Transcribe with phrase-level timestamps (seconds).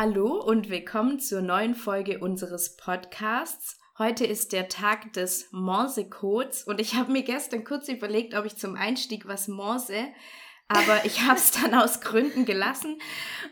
[0.00, 3.80] Hallo und willkommen zur neuen Folge unseres Podcasts.
[3.98, 8.54] Heute ist der Tag des Morse-Codes und ich habe mir gestern kurz überlegt, ob ich
[8.54, 10.06] zum Einstieg was morse,
[10.68, 13.00] aber ich habe es dann aus Gründen gelassen.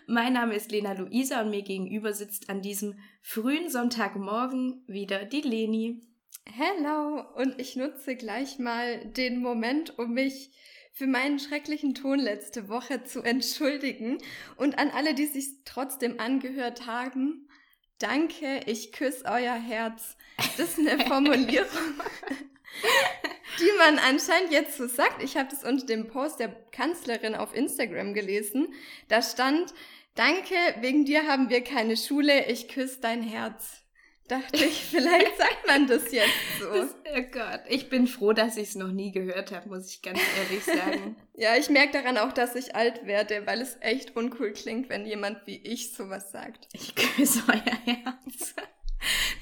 [0.07, 5.41] Mein Name ist Lena Luisa und mir gegenüber sitzt an diesem frühen Sonntagmorgen wieder die
[5.41, 6.01] Leni.
[6.45, 10.53] Hello und ich nutze gleich mal den Moment, um mich
[10.97, 14.17] für meinen schrecklichen Ton letzte Woche zu entschuldigen
[14.57, 17.51] und an alle, die sich trotzdem angehört haben.
[17.99, 20.17] Danke, ich küsse euer Herz.
[20.57, 21.69] Das ist eine Formulierung,
[23.61, 25.23] die man anscheinend jetzt so sagt.
[25.23, 28.73] Ich habe das unter dem Post der Kanzlerin auf Instagram gelesen.
[29.09, 29.75] Da stand,
[30.15, 33.86] danke, wegen dir haben wir keine Schule, ich küsse dein Herz
[34.29, 36.31] dachte ich, vielleicht sagt man das jetzt
[36.61, 36.73] so.
[36.73, 40.03] Das, oh Gott, ich bin froh, dass ich es noch nie gehört habe, muss ich
[40.03, 41.17] ganz ehrlich sagen.
[41.35, 45.07] ja, ich merke daran auch, dass ich alt werde, weil es echt uncool klingt, wenn
[45.07, 46.69] jemand wie ich sowas sagt.
[46.73, 48.55] Ich küsse euer Herz.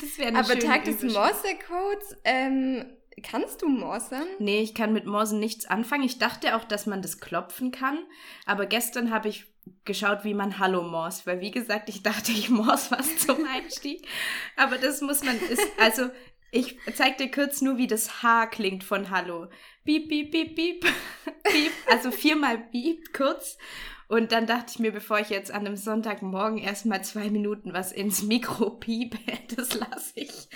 [0.00, 2.84] Das wäre Aber Tag des Morse-Codes, ähm,
[3.22, 4.24] Kannst du Morsen?
[4.38, 6.02] Nee, ich kann mit Morsen nichts anfangen.
[6.02, 7.98] Ich dachte auch, dass man das klopfen kann.
[8.44, 9.46] Aber gestern habe ich
[9.84, 14.06] geschaut, wie man Hallo morst, weil wie gesagt, ich dachte, ich morse was zum Einstieg.
[14.56, 16.10] Aber das muss man, ist, also
[16.50, 19.48] ich zeig dir kurz nur, wie das H klingt von Hallo.
[19.84, 20.84] Piep, piep, piep, piep,
[21.42, 21.72] piep.
[21.90, 23.58] Also viermal piep, kurz.
[24.06, 27.90] Und dann dachte ich mir, bevor ich jetzt an einem Sonntagmorgen erstmal zwei Minuten was
[27.90, 29.18] ins Mikro piepe,
[29.56, 30.48] das lasse ich.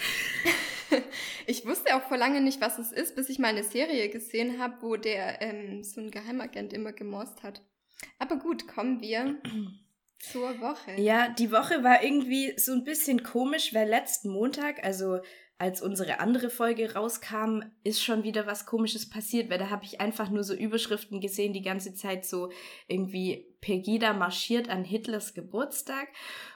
[1.47, 4.59] Ich wusste auch vor lange nicht, was es ist, bis ich mal eine Serie gesehen
[4.59, 7.63] habe, wo der ähm, so ein Geheimagent immer gemorst hat.
[8.19, 9.41] Aber gut, kommen wir
[10.19, 11.01] zur Woche.
[11.01, 15.21] Ja, die Woche war irgendwie so ein bisschen komisch, weil letzten Montag, also
[15.61, 20.01] als unsere andere Folge rauskam, ist schon wieder was Komisches passiert, weil da habe ich
[20.01, 22.51] einfach nur so Überschriften gesehen, die ganze Zeit so
[22.87, 26.09] irgendwie Pegida marschiert an Hitlers Geburtstag.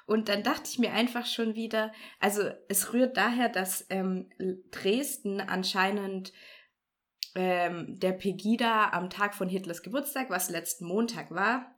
[0.06, 4.30] Und dann dachte ich mir einfach schon wieder, also es rührt daher, dass ähm,
[4.70, 6.32] Dresden anscheinend
[7.34, 11.74] ähm, der Pegida am Tag von Hitlers Geburtstag, was letzten Montag war,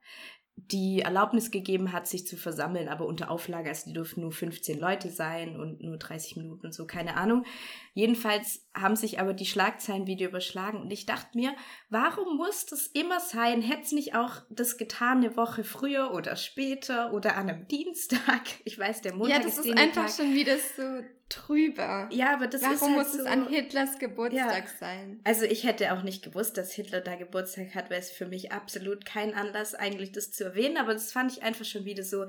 [0.57, 4.79] die Erlaubnis gegeben hat, sich zu versammeln, aber unter Auflage, also die durften nur 15
[4.79, 7.45] Leute sein und nur 30 Minuten und so, keine Ahnung.
[7.93, 11.55] Jedenfalls haben sich aber die Schlagzeilen wieder überschlagen und ich dachte mir,
[11.91, 13.63] warum muss das immer sein?
[13.63, 18.43] Hätte es nicht auch das getan eine Woche früher oder später oder an einem Dienstag?
[18.67, 20.83] Ich weiß, der Montag ist Ja, das ist, ist einfach schon wieder so
[21.29, 22.09] trüber.
[22.13, 24.79] Ja, aber das Warum ist halt muss so, es an Hitlers Geburtstag ja.
[24.79, 25.21] sein?
[25.25, 28.53] Also ich hätte auch nicht gewusst, dass Hitler da Geburtstag hat, weil es für mich
[28.53, 32.27] absolut kein Anlass eigentlich das zu erwähnen, aber das fand ich einfach schon wieder so,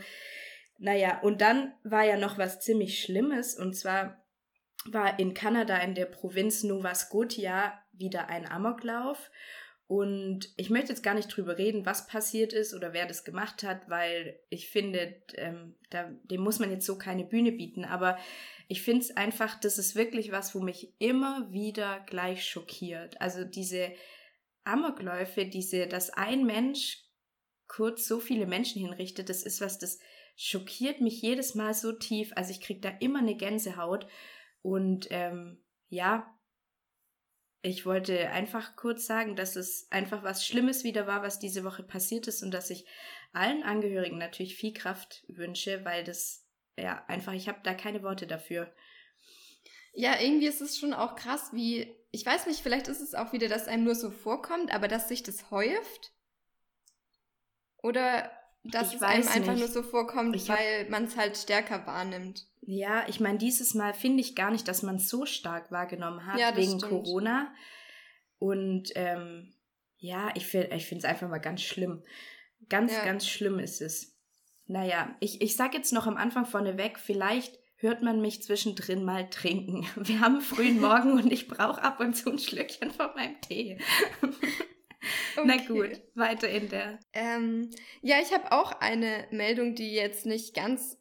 [0.77, 4.21] naja, und dann war ja noch was ziemlich Schlimmes und zwar
[4.85, 9.31] war in Kanada in der Provinz Nova Scotia wieder ein Amoklauf
[9.87, 13.61] und ich möchte jetzt gar nicht drüber reden, was passiert ist oder wer das gemacht
[13.61, 17.85] hat, weil ich finde, ähm, da, dem muss man jetzt so keine Bühne bieten.
[17.85, 18.17] Aber
[18.67, 23.21] ich finde es einfach, das ist wirklich was, wo mich immer wieder gleich schockiert.
[23.21, 23.91] Also diese
[24.63, 27.03] Amokläufe, diese, dass ein Mensch
[27.67, 29.99] kurz so viele Menschen hinrichtet, das ist was, das
[30.35, 32.31] schockiert mich jedes Mal so tief.
[32.35, 34.07] Also ich kriege da immer eine Gänsehaut.
[34.63, 36.34] Und ähm, ja,
[37.65, 41.81] ich wollte einfach kurz sagen, dass es einfach was Schlimmes wieder war, was diese Woche
[41.81, 42.85] passiert ist und dass ich
[43.33, 46.45] allen Angehörigen natürlich viel Kraft wünsche, weil das
[46.77, 48.71] ja einfach, ich habe da keine Worte dafür.
[49.93, 53.33] Ja, irgendwie ist es schon auch krass, wie, ich weiß nicht, vielleicht ist es auch
[53.33, 56.13] wieder, dass einem nur so vorkommt, aber dass sich das häuft.
[57.81, 58.31] Oder
[58.71, 59.59] dass ich es einem einfach nicht.
[59.59, 62.47] nur so vorkommt, ich weil man es halt stärker wahrnimmt.
[62.61, 66.25] Ja, ich meine, dieses Mal finde ich gar nicht, dass man es so stark wahrgenommen
[66.25, 66.83] hat ja, wegen stimmt.
[66.83, 67.53] Corona.
[68.39, 69.53] Und ähm,
[69.97, 72.03] ja, ich finde ich es einfach mal ganz schlimm.
[72.69, 73.05] Ganz, ja.
[73.05, 74.15] ganz schlimm ist es.
[74.67, 79.29] Naja, ich, ich sag jetzt noch am Anfang vorneweg, vielleicht hört man mich zwischendrin mal
[79.29, 79.85] trinken.
[79.95, 83.79] Wir haben frühen Morgen und ich brauche ab und zu ein Schlückchen von meinem Tee.
[85.37, 85.45] Okay.
[85.45, 86.99] Na gut, weiter in der.
[87.13, 87.69] Ähm,
[88.01, 90.97] ja, ich habe auch eine Meldung, die jetzt nicht ganz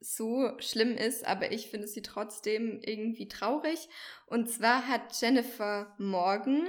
[0.00, 3.88] so schlimm ist, aber ich finde sie trotzdem irgendwie traurig.
[4.26, 6.66] Und zwar hat Jennifer Morgan,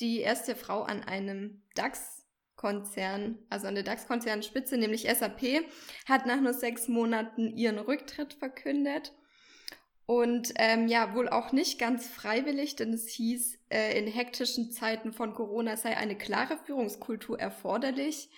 [0.00, 5.64] die erste Frau an einem DAX-Konzern, also an der DAX-Konzernspitze, nämlich SAP,
[6.06, 9.12] hat nach nur sechs Monaten ihren Rücktritt verkündet.
[10.06, 15.12] Und ähm, ja, wohl auch nicht ganz freiwillig, denn es hieß, äh, in hektischen Zeiten
[15.12, 18.30] von Corona sei eine klare Führungskultur erforderlich.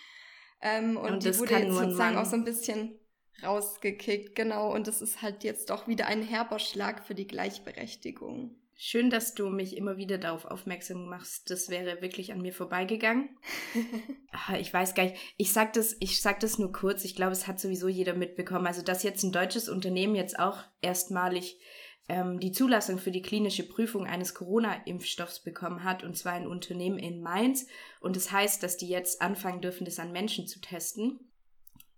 [0.61, 2.99] Ähm, und, und die wurde jetzt sozusagen auch so ein bisschen
[3.43, 4.73] rausgekickt, genau.
[4.73, 8.57] Und das ist halt jetzt doch wieder ein herber Schlag für die Gleichberechtigung.
[8.83, 11.51] Schön, dass du mich immer wieder darauf aufmerksam machst.
[11.51, 13.29] Das wäre wirklich an mir vorbeigegangen.
[14.33, 15.17] Ah, ich weiß gar nicht.
[15.37, 17.05] Ich sag das, ich sag das nur kurz.
[17.05, 18.67] Ich glaube, es hat sowieso jeder mitbekommen.
[18.67, 21.59] Also, dass jetzt ein deutsches Unternehmen jetzt auch erstmalig
[22.09, 26.99] ähm, die Zulassung für die klinische Prüfung eines Corona-Impfstoffs bekommen hat, und zwar ein Unternehmen
[26.99, 27.67] in Mainz.
[28.01, 31.21] Und das heißt, dass die jetzt anfangen dürfen, das an Menschen zu testen.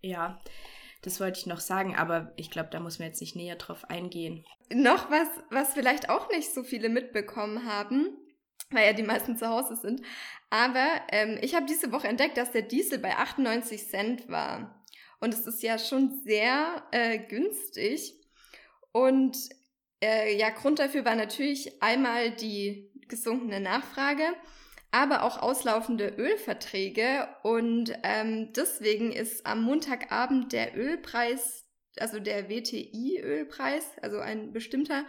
[0.02, 0.40] Ja,
[1.02, 3.88] das wollte ich noch sagen, aber ich glaube, da muss man jetzt nicht näher drauf
[3.90, 4.44] eingehen.
[4.72, 8.16] Noch was, was vielleicht auch nicht so viele mitbekommen haben,
[8.70, 10.02] weil ja die meisten zu Hause sind.
[10.50, 14.84] Aber ähm, ich habe diese Woche entdeckt, dass der Diesel bei 98 Cent war.
[15.20, 18.14] Und es ist ja schon sehr äh, günstig.
[18.93, 19.37] Und
[20.02, 24.25] äh, ja, Grund dafür war natürlich einmal die gesunkene Nachfrage
[24.93, 27.26] aber auch auslaufende Ölverträge.
[27.43, 31.64] Und ähm, deswegen ist am Montagabend der Ölpreis,
[31.99, 35.04] also der WTI-Ölpreis, also ein bestimmter,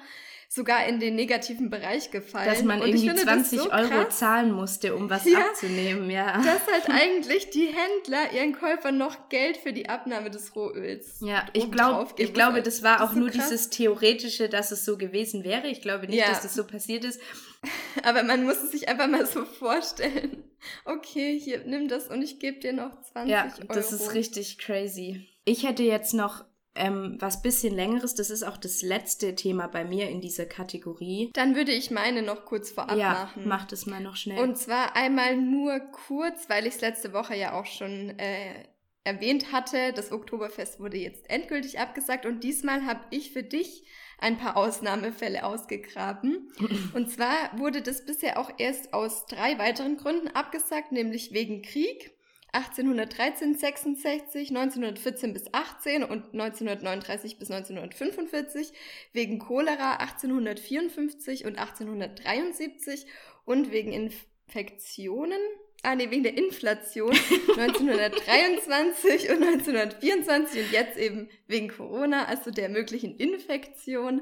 [0.53, 2.47] sogar in den negativen Bereich gefallen.
[2.47, 6.11] Dass man und irgendwie finde, 20 so Euro krass, zahlen musste, um was ja, abzunehmen,
[6.11, 6.37] ja.
[6.37, 11.21] Dass halt eigentlich die Händler ihren Käufern noch Geld für die Abnahme des Rohöls.
[11.21, 13.49] Ja, ich, glaub, ich glaube, das war das auch so nur krass.
[13.49, 15.67] dieses Theoretische, dass es so gewesen wäre.
[15.67, 16.29] Ich glaube nicht, ja.
[16.29, 17.19] dass das so passiert ist.
[18.03, 20.43] Aber man muss es sich einfach mal so vorstellen.
[20.85, 23.67] Okay, hier, nimm das und ich gebe dir noch 20 ja, Euro.
[23.69, 25.27] Ja, das ist richtig crazy.
[25.45, 26.45] Ich hätte jetzt noch
[26.75, 28.15] ähm, was bisschen längeres.
[28.15, 31.31] Das ist auch das letzte Thema bei mir in dieser Kategorie.
[31.33, 33.47] Dann würde ich meine noch kurz vorab ja, machen.
[33.47, 34.39] mach das mal noch schnell.
[34.39, 38.65] Und zwar einmal nur kurz, weil ich es letzte Woche ja auch schon äh,
[39.03, 39.93] erwähnt hatte.
[39.93, 43.83] Das Oktoberfest wurde jetzt endgültig abgesagt und diesmal habe ich für dich
[44.19, 46.49] ein paar Ausnahmefälle ausgegraben.
[46.93, 52.13] Und zwar wurde das bisher auch erst aus drei weiteren Gründen abgesagt, nämlich wegen Krieg,
[52.53, 58.71] 1813, 66, 1914 bis 18 und 1939 bis 1945,
[59.11, 63.05] wegen Cholera 1854 und 1873
[63.45, 65.39] und wegen Infektionen
[65.83, 67.11] ah nee, wegen der Inflation
[67.57, 74.21] 1923 und 1924 und jetzt eben wegen Corona, also der möglichen Infektion.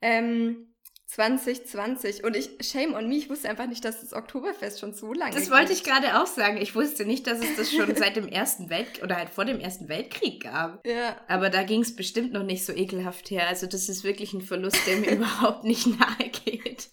[0.00, 0.73] Ähm,
[1.06, 5.12] 2020 und ich, shame on me, ich wusste einfach nicht, dass das Oktoberfest schon so
[5.12, 6.56] lange Das wollte ich gerade auch sagen.
[6.56, 9.60] Ich wusste nicht, dass es das schon seit dem Ersten Weltkrieg oder halt vor dem
[9.60, 10.84] Ersten Weltkrieg gab.
[10.86, 11.16] Ja.
[11.28, 13.46] Aber da ging es bestimmt noch nicht so ekelhaft her.
[13.48, 16.88] Also das ist wirklich ein Verlust, der mir überhaupt nicht nahe geht.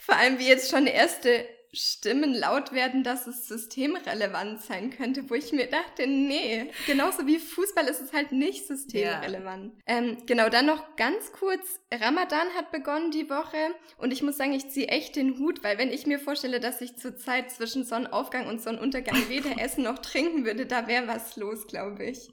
[0.00, 5.34] Vor allem wie jetzt schon erste Stimmen laut werden, dass es systemrelevant sein könnte, wo
[5.34, 9.74] ich mir dachte, nee, genauso wie Fußball ist es halt nicht systemrelevant.
[9.86, 9.98] Ja.
[9.98, 14.52] Ähm, genau, dann noch ganz kurz, Ramadan hat begonnen die Woche und ich muss sagen,
[14.52, 17.84] ich ziehe echt den Hut, weil wenn ich mir vorstelle, dass ich zur Zeit zwischen
[17.84, 22.30] Sonnenaufgang und Sonnenuntergang weder essen noch trinken würde, da wäre was los, glaube ich.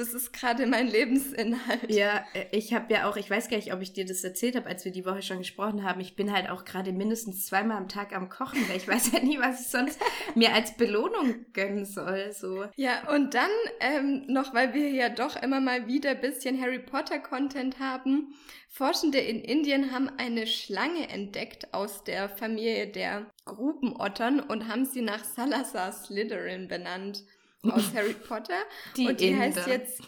[0.00, 1.90] Das ist gerade mein Lebensinhalt.
[1.90, 4.56] Ja, äh, ich habe ja auch, ich weiß gar nicht, ob ich dir das erzählt
[4.56, 6.00] habe, als wir die Woche schon gesprochen haben.
[6.00, 9.20] Ich bin halt auch gerade mindestens zweimal am Tag am Kochen, weil ich weiß ja
[9.20, 10.00] nie, was ich sonst
[10.34, 12.32] mir als Belohnung gönnen soll.
[12.32, 12.64] So.
[12.76, 13.50] Ja, und dann
[13.80, 18.34] ähm, noch, weil wir ja doch immer mal wieder ein bisschen Harry Potter-Content haben.
[18.70, 25.02] Forschende in Indien haben eine Schlange entdeckt aus der Familie der Grubenottern und haben sie
[25.02, 27.22] nach Salazar Slytherin benannt
[27.62, 28.62] aus Harry Potter.
[28.96, 29.40] Die und die Inder.
[29.40, 30.02] heißt jetzt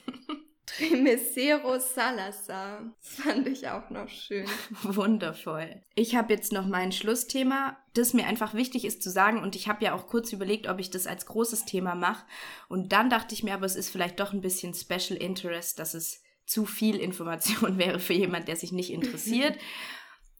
[0.66, 2.94] Tremesero Salazar.
[3.00, 4.46] Das fand ich auch noch schön.
[4.82, 5.82] Wundervoll.
[5.94, 9.42] Ich habe jetzt noch mein Schlussthema, das mir einfach wichtig ist zu sagen.
[9.42, 12.24] Und ich habe ja auch kurz überlegt, ob ich das als großes Thema mache.
[12.68, 15.94] Und dann dachte ich mir, aber es ist vielleicht doch ein bisschen Special Interest, dass
[15.94, 19.58] es zu viel Information wäre für jemand, der sich nicht interessiert.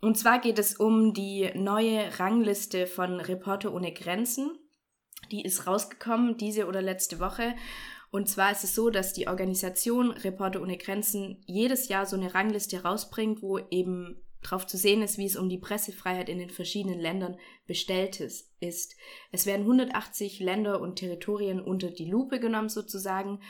[0.00, 4.58] Und zwar geht es um die neue Rangliste von Reporter ohne Grenzen.
[5.32, 7.54] Die ist rausgekommen diese oder letzte Woche.
[8.10, 12.34] Und zwar ist es so, dass die Organisation Reporter ohne Grenzen jedes Jahr so eine
[12.34, 16.50] Rangliste rausbringt, wo eben drauf zu sehen ist, wie es um die Pressefreiheit in den
[16.50, 18.50] verschiedenen Ländern bestellt ist.
[18.60, 23.40] Es werden 180 Länder und Territorien unter die Lupe genommen sozusagen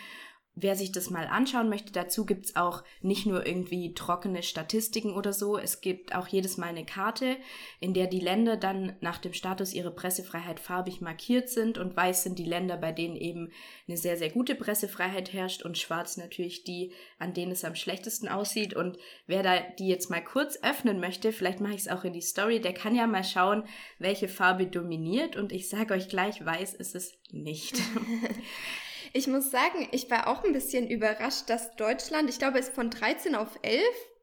[0.55, 5.33] Wer sich das mal anschauen möchte, dazu gibt's auch nicht nur irgendwie trockene Statistiken oder
[5.33, 7.39] so, es gibt auch jedes Mal eine Karte,
[7.81, 12.25] in der die Länder dann nach dem Status ihrer Pressefreiheit farbig markiert sind und weiß
[12.25, 13.51] sind die Länder, bei denen eben
[13.89, 18.29] eine sehr, sehr gute Pressefreiheit herrscht und schwarz natürlich die, an denen es am schlechtesten
[18.29, 18.75] aussieht.
[18.75, 22.13] Und wer da die jetzt mal kurz öffnen möchte, vielleicht mache ich es auch in
[22.13, 23.65] die Story, der kann ja mal schauen,
[23.99, 27.81] welche Farbe dominiert und ich sage euch gleich, weiß ist es nicht.
[29.13, 32.75] Ich muss sagen, ich war auch ein bisschen überrascht, dass Deutschland, ich glaube, es ist
[32.75, 33.83] von 13 auf 11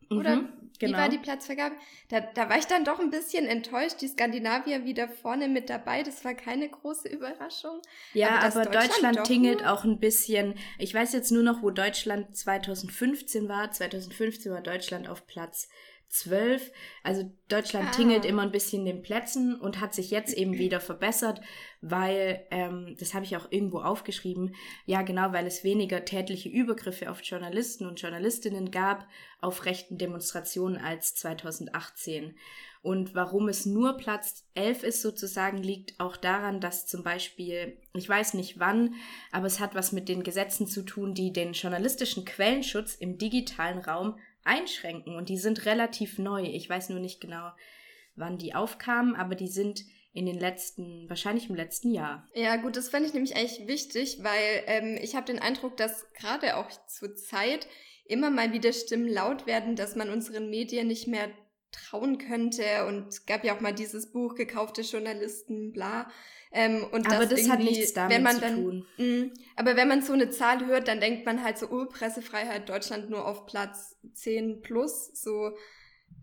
[0.10, 0.98] oder mhm, genau.
[0.98, 1.76] wie war die Platzvergabe?
[2.08, 4.02] Da, da war ich dann doch ein bisschen enttäuscht.
[4.02, 6.02] Die Skandinavier wieder vorne mit dabei.
[6.02, 7.82] Das war keine große Überraschung.
[8.14, 10.56] Ja, aber, aber Deutschland, Deutschland tingelt auch ein bisschen.
[10.80, 13.72] Ich weiß jetzt nur noch, wo Deutschland 2015 war.
[13.72, 15.70] 2015 war Deutschland auf Platz
[16.10, 16.72] 12.
[17.04, 17.92] Also Deutschland ah.
[17.92, 21.42] tingelt immer ein bisschen den Plätzen und hat sich jetzt eben wieder verbessert,
[21.82, 27.10] weil, ähm, das habe ich auch irgendwo aufgeschrieben, ja genau, weil es weniger tätliche Übergriffe
[27.10, 29.08] auf Journalisten und Journalistinnen gab
[29.40, 32.36] auf rechten Demonstrationen als 2018.
[32.82, 38.08] Und warum es nur Platz 11 ist sozusagen, liegt auch daran, dass zum Beispiel, ich
[38.08, 38.96] weiß nicht wann,
[39.32, 43.80] aber es hat was mit den Gesetzen zu tun, die den journalistischen Quellenschutz im digitalen
[43.80, 45.16] Raum einschränken.
[45.16, 46.44] Und die sind relativ neu.
[46.44, 47.52] Ich weiß nur nicht genau,
[48.16, 52.28] wann die aufkamen, aber die sind in den letzten, wahrscheinlich im letzten Jahr.
[52.34, 56.12] Ja, gut, das fände ich nämlich eigentlich wichtig, weil ähm, ich habe den Eindruck, dass
[56.14, 57.68] gerade auch zur Zeit
[58.06, 61.30] immer mal wieder Stimmen laut werden, dass man unseren Medien nicht mehr
[61.72, 62.86] trauen könnte.
[62.88, 66.10] Und es gab ja auch mal dieses Buch Gekaufte Journalisten, bla.
[66.52, 68.86] Ähm, und aber das, das hat nichts damit wenn man zu dann, tun.
[68.98, 72.68] Mh, aber wenn man so eine Zahl hört, dann denkt man halt so, oh, Pressefreiheit
[72.70, 75.12] Deutschland nur auf Platz 10 plus.
[75.14, 75.52] So,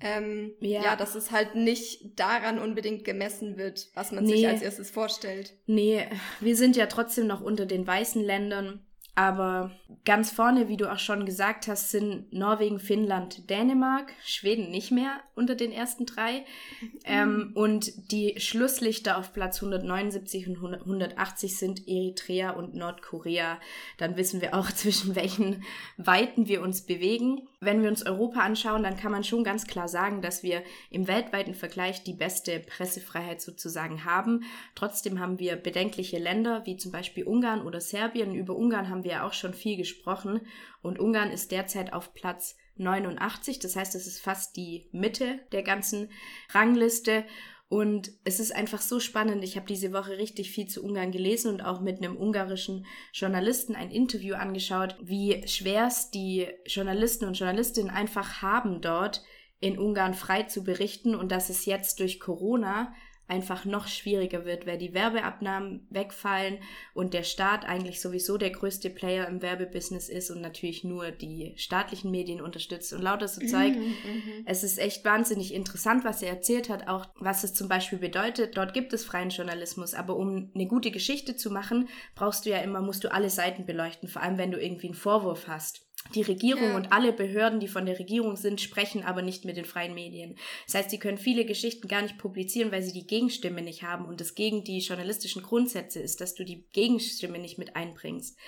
[0.00, 0.82] ähm, ja.
[0.82, 4.36] ja, dass es halt nicht daran unbedingt gemessen wird, was man nee.
[4.36, 5.54] sich als erstes vorstellt.
[5.66, 6.06] Nee,
[6.40, 8.85] wir sind ja trotzdem noch unter den weißen Ländern.
[9.18, 9.70] Aber
[10.04, 15.20] ganz vorne, wie du auch schon gesagt hast, sind Norwegen, Finnland, Dänemark, Schweden nicht mehr
[15.34, 16.44] unter den ersten drei.
[16.80, 16.90] Mhm.
[17.04, 23.58] Ähm, und die Schlusslichter auf Platz 179 und 180 sind Eritrea und Nordkorea.
[23.96, 25.64] Dann wissen wir auch, zwischen welchen
[25.96, 27.48] Weiten wir uns bewegen.
[27.58, 31.08] Wenn wir uns Europa anschauen, dann kann man schon ganz klar sagen, dass wir im
[31.08, 34.44] weltweiten Vergleich die beste Pressefreiheit sozusagen haben.
[34.74, 38.34] Trotzdem haben wir bedenkliche Länder wie zum Beispiel Ungarn oder Serbien.
[38.34, 40.42] Über Ungarn haben wir auch schon viel gesprochen
[40.82, 43.58] und Ungarn ist derzeit auf Platz 89.
[43.58, 46.10] Das heißt, es ist fast die Mitte der ganzen
[46.50, 47.24] Rangliste.
[47.68, 49.42] Und es ist einfach so spannend.
[49.42, 53.74] Ich habe diese Woche richtig viel zu Ungarn gelesen und auch mit einem ungarischen Journalisten
[53.74, 59.24] ein Interview angeschaut, wie schwer es die Journalisten und Journalistinnen einfach haben, dort
[59.58, 62.94] in Ungarn frei zu berichten und dass es jetzt durch Corona
[63.28, 66.58] einfach noch schwieriger wird, weil die Werbeabnahmen wegfallen
[66.94, 71.54] und der Staat eigentlich sowieso der größte Player im Werbebusiness ist und natürlich nur die
[71.56, 73.74] staatlichen Medien unterstützt und lauter so Zeug.
[73.74, 77.68] Mhm, mhm, es ist echt wahnsinnig interessant, was er erzählt hat, auch was es zum
[77.68, 78.56] Beispiel bedeutet.
[78.56, 82.58] Dort gibt es freien Journalismus, aber um eine gute Geschichte zu machen, brauchst du ja
[82.58, 85.85] immer, musst du alle Seiten beleuchten, vor allem wenn du irgendwie einen Vorwurf hast.
[86.14, 86.76] Die Regierung ja.
[86.76, 90.36] und alle Behörden, die von der Regierung sind, sprechen aber nicht mit den freien Medien.
[90.66, 94.06] Das heißt, sie können viele Geschichten gar nicht publizieren, weil sie die Gegenstimme nicht haben
[94.06, 98.38] und es gegen die journalistischen Grundsätze ist, dass du die Gegenstimme nicht mit einbringst.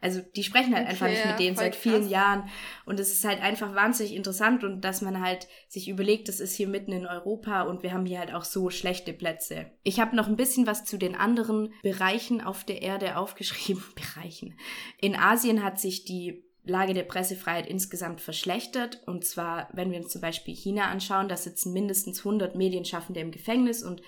[0.00, 2.10] Also die sprechen halt okay, einfach nicht mit denen seit vielen krass.
[2.10, 2.48] Jahren.
[2.86, 6.54] Und es ist halt einfach wahnsinnig interessant und dass man halt sich überlegt, das ist
[6.54, 9.72] hier mitten in Europa und wir haben hier halt auch so schlechte Plätze.
[9.82, 13.82] Ich habe noch ein bisschen was zu den anderen Bereichen auf der Erde aufgeschrieben.
[13.94, 14.56] Bereichen.
[15.00, 19.02] In Asien hat sich die Lage der Pressefreiheit insgesamt verschlechtert.
[19.06, 23.30] Und zwar, wenn wir uns zum Beispiel China anschauen, da sitzen mindestens 100 Medienschaffende im
[23.30, 24.02] Gefängnis und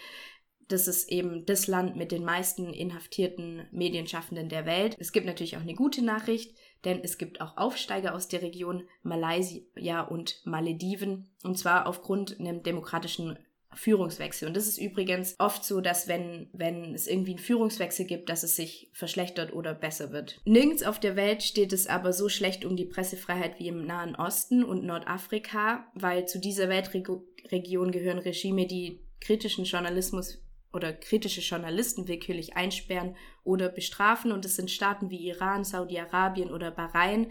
[0.70, 4.94] das ist eben das Land mit den meisten inhaftierten Medienschaffenden der Welt.
[5.00, 8.84] Es gibt natürlich auch eine gute Nachricht, denn es gibt auch Aufsteiger aus der Region
[9.02, 11.28] Malaysia und Malediven.
[11.42, 13.36] Und zwar aufgrund einem demokratischen
[13.74, 14.48] Führungswechsel.
[14.48, 18.42] Und das ist übrigens oft so, dass wenn, wenn es irgendwie einen Führungswechsel gibt, dass
[18.42, 20.40] es sich verschlechtert oder besser wird.
[20.44, 24.16] Nirgends auf der Welt steht es aber so schlecht um die Pressefreiheit wie im Nahen
[24.16, 32.08] Osten und Nordafrika, weil zu dieser Weltregion gehören Regime, die kritischen Journalismus oder kritische Journalisten
[32.08, 34.32] willkürlich einsperren oder bestrafen.
[34.32, 37.30] Und es sind Staaten wie Iran, Saudi-Arabien oder Bahrain,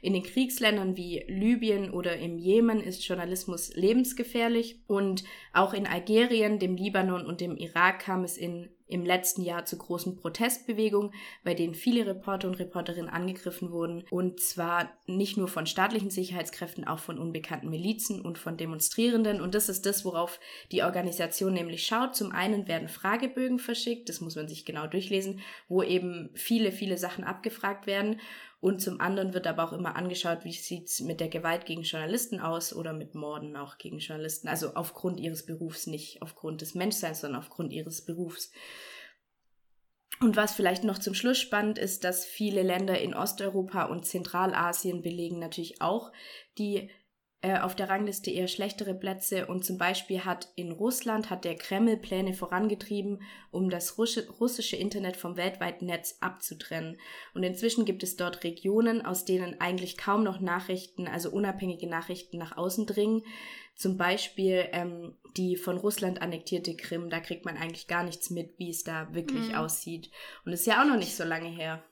[0.00, 4.80] in den Kriegsländern wie Libyen oder im Jemen ist Journalismus lebensgefährlich.
[4.86, 9.64] Und auch in Algerien, dem Libanon und dem Irak kam es in, im letzten Jahr
[9.64, 11.12] zu großen Protestbewegungen,
[11.42, 14.04] bei denen viele Reporter und Reporterinnen angegriffen wurden.
[14.10, 19.40] Und zwar nicht nur von staatlichen Sicherheitskräften, auch von unbekannten Milizen und von Demonstrierenden.
[19.40, 20.38] Und das ist das, worauf
[20.70, 22.14] die Organisation nämlich schaut.
[22.14, 26.98] Zum einen werden Fragebögen verschickt, das muss man sich genau durchlesen, wo eben viele, viele
[26.98, 28.20] Sachen abgefragt werden
[28.60, 32.40] und zum anderen wird aber auch immer angeschaut, wie sieht's mit der Gewalt gegen Journalisten
[32.40, 34.48] aus oder mit Morden auch gegen Journalisten.
[34.48, 38.50] Also aufgrund ihres Berufs, nicht aufgrund des Menschseins, sondern aufgrund ihres Berufs.
[40.20, 45.02] Und was vielleicht noch zum Schluss spannend ist, dass viele Länder in Osteuropa und Zentralasien
[45.02, 46.10] belegen natürlich auch
[46.58, 46.90] die
[47.40, 51.54] äh, auf der Rangliste eher schlechtere Plätze und zum Beispiel hat in Russland hat der
[51.54, 56.98] Kreml Pläne vorangetrieben, um das russische Internet vom weltweiten Netz abzutrennen.
[57.34, 62.38] Und inzwischen gibt es dort Regionen, aus denen eigentlich kaum noch Nachrichten, also unabhängige Nachrichten
[62.38, 63.22] nach außen dringen.
[63.76, 68.58] Zum Beispiel ähm, die von Russland annektierte Krim, da kriegt man eigentlich gar nichts mit,
[68.58, 69.54] wie es da wirklich mhm.
[69.54, 70.10] aussieht.
[70.44, 71.84] Und es ist ja auch noch nicht so lange her.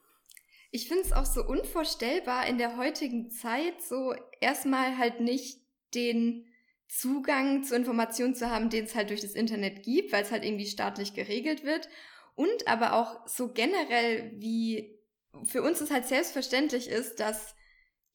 [0.71, 5.61] Ich finde es auch so unvorstellbar in der heutigen Zeit, so erstmal halt nicht
[5.95, 6.47] den
[6.89, 10.45] Zugang zu Informationen zu haben, den es halt durch das Internet gibt, weil es halt
[10.45, 11.89] irgendwie staatlich geregelt wird.
[12.35, 14.99] Und aber auch so generell, wie
[15.45, 17.55] für uns es halt selbstverständlich ist, dass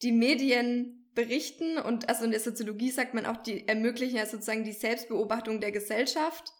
[0.01, 4.63] die Medien berichten und also in der Soziologie sagt man auch, die ermöglichen ja sozusagen
[4.63, 6.51] die Selbstbeobachtung der Gesellschaft.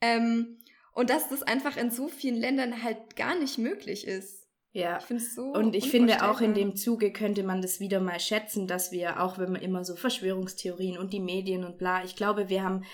[0.00, 0.58] Ähm,
[0.94, 4.41] und dass das einfach in so vielen Ländern halt gar nicht möglich ist.
[4.74, 8.18] Ja, ich so und ich finde auch in dem Zuge könnte man das wieder mal
[8.18, 12.16] schätzen, dass wir, auch wenn man immer so Verschwörungstheorien und die Medien und bla, ich
[12.16, 12.84] glaube, wir haben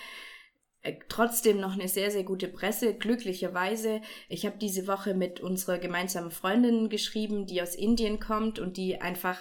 [0.81, 4.01] äh, trotzdem noch eine sehr, sehr gute Presse, glücklicherweise.
[4.27, 8.99] Ich habe diese Woche mit unserer gemeinsamen Freundin geschrieben, die aus Indien kommt und die
[8.99, 9.37] einfach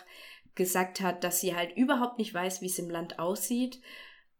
[0.54, 3.80] gesagt hat, dass sie halt überhaupt nicht weiß, wie es im Land aussieht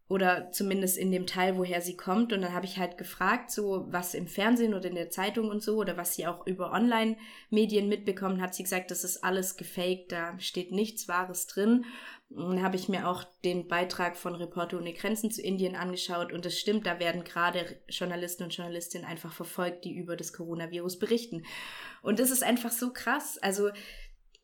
[0.09, 2.33] oder zumindest in dem Teil, woher sie kommt.
[2.33, 5.63] Und dann habe ich halt gefragt, so was im Fernsehen oder in der Zeitung und
[5.63, 8.55] so oder was sie auch über Online-Medien mitbekommen hat.
[8.55, 11.85] Sie gesagt, das ist alles gefaked, da steht nichts Wahres drin.
[12.31, 16.33] Und dann habe ich mir auch den Beitrag von Reporter ohne Grenzen zu Indien angeschaut
[16.33, 20.99] und es stimmt, da werden gerade Journalisten und Journalistinnen einfach verfolgt, die über das Coronavirus
[20.99, 21.45] berichten.
[22.03, 23.39] Und das ist einfach so krass.
[23.39, 23.71] Also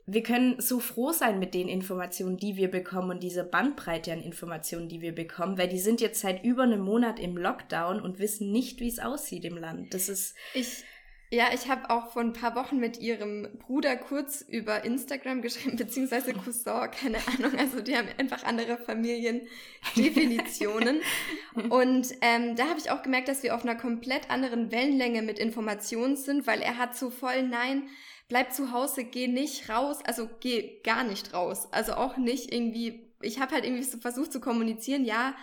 [0.06, 4.22] wir können so froh sein mit den Informationen, die wir bekommen und dieser Bandbreite an
[4.22, 8.18] Informationen, die wir bekommen, weil die sind jetzt seit über einem Monat im Lockdown und
[8.18, 9.94] wissen nicht, wie es aussieht im Land.
[9.94, 10.36] Das ist.
[10.52, 10.84] Ich,
[11.30, 15.76] ja, ich habe auch vor ein paar Wochen mit ihrem Bruder kurz über Instagram geschrieben,
[15.76, 17.58] beziehungsweise Cousin, keine Ahnung.
[17.58, 21.00] Also die haben einfach andere Familiendefinitionen.
[21.70, 25.38] und ähm, da habe ich auch gemerkt, dass wir auf einer komplett anderen Wellenlänge mit
[25.38, 27.88] Informationen sind, weil er hat so voll, nein,
[28.28, 31.68] bleib zu Hause, geh nicht raus, also geh gar nicht raus.
[31.72, 35.34] Also auch nicht irgendwie, ich habe halt irgendwie so versucht zu kommunizieren, ja,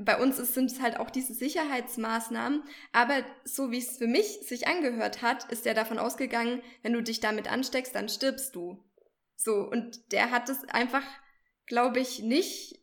[0.00, 2.62] bei uns sind es halt auch diese Sicherheitsmaßnahmen,
[2.92, 7.02] aber so wie es für mich sich angehört hat, ist er davon ausgegangen, wenn du
[7.02, 8.82] dich damit ansteckst, dann stirbst du.
[9.36, 11.04] So, und der hat es einfach,
[11.66, 12.80] glaube ich, nicht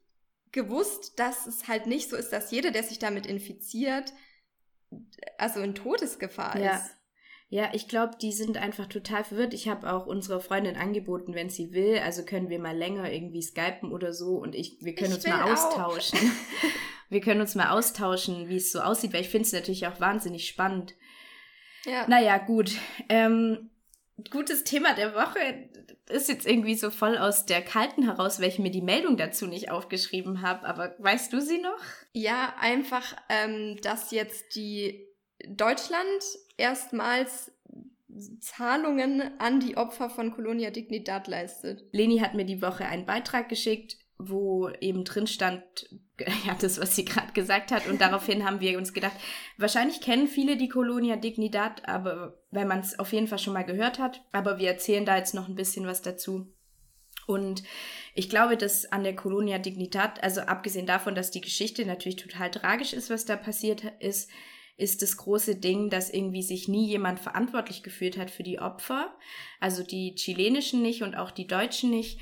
[0.51, 4.13] gewusst, dass es halt nicht so ist, dass jeder, der sich damit infiziert,
[5.38, 6.75] also in Todesgefahr ja.
[6.77, 6.96] ist.
[7.51, 9.55] Ja, ich glaube, die sind einfach total verwirrt.
[9.55, 13.41] Ich habe auch unserer Freundin angeboten, wenn sie will, also können wir mal länger irgendwie
[13.41, 16.19] skypen oder so und ich, wir können ich uns mal austauschen.
[17.09, 19.99] wir können uns mal austauschen, wie es so aussieht, weil ich finde es natürlich auch
[19.99, 20.93] wahnsinnig spannend.
[21.85, 22.07] Ja.
[22.07, 22.71] Naja, gut.
[23.09, 23.71] Ähm,
[24.29, 25.69] gutes Thema der Woche
[26.09, 29.47] ist jetzt irgendwie so voll aus der Kalten heraus, weil ich mir die Meldung dazu
[29.47, 30.67] nicht aufgeschrieben habe.
[30.67, 31.79] Aber weißt du sie noch?
[32.13, 35.07] Ja, einfach, ähm, dass jetzt die
[35.47, 36.23] Deutschland
[36.60, 37.52] erstmals
[38.39, 41.86] Zahlungen an die Opfer von Colonia Dignidad leistet.
[41.91, 45.63] Leni hat mir die Woche einen Beitrag geschickt, wo eben drin stand,
[46.45, 47.88] ja, das, was sie gerade gesagt hat.
[47.88, 49.15] Und daraufhin haben wir uns gedacht,
[49.58, 53.63] wahrscheinlich kennen viele die Colonia Dignidad, aber weil man es auf jeden Fall schon mal
[53.63, 54.22] gehört hat.
[54.32, 56.48] Aber wir erzählen da jetzt noch ein bisschen was dazu.
[57.28, 57.63] Und
[58.15, 62.50] ich glaube, dass an der Colonia Dignidad, also abgesehen davon, dass die Geschichte natürlich total
[62.50, 64.30] tragisch ist, was da passiert ist,
[64.79, 69.13] ist das große Ding, dass irgendwie sich nie jemand verantwortlich gefühlt hat für die Opfer.
[69.59, 72.19] Also die chilenischen nicht und auch die deutschen nicht.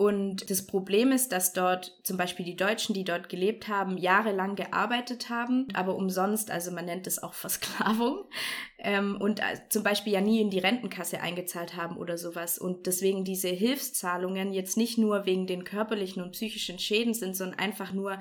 [0.00, 4.56] Und das Problem ist, dass dort zum Beispiel die Deutschen, die dort gelebt haben, jahrelang
[4.56, 8.24] gearbeitet haben, aber umsonst, also man nennt es auch Versklavung,
[8.78, 12.58] ähm, und äh, zum Beispiel ja nie in die Rentenkasse eingezahlt haben oder sowas.
[12.58, 17.58] Und deswegen diese Hilfszahlungen jetzt nicht nur wegen den körperlichen und psychischen Schäden sind, sondern
[17.58, 18.18] einfach nur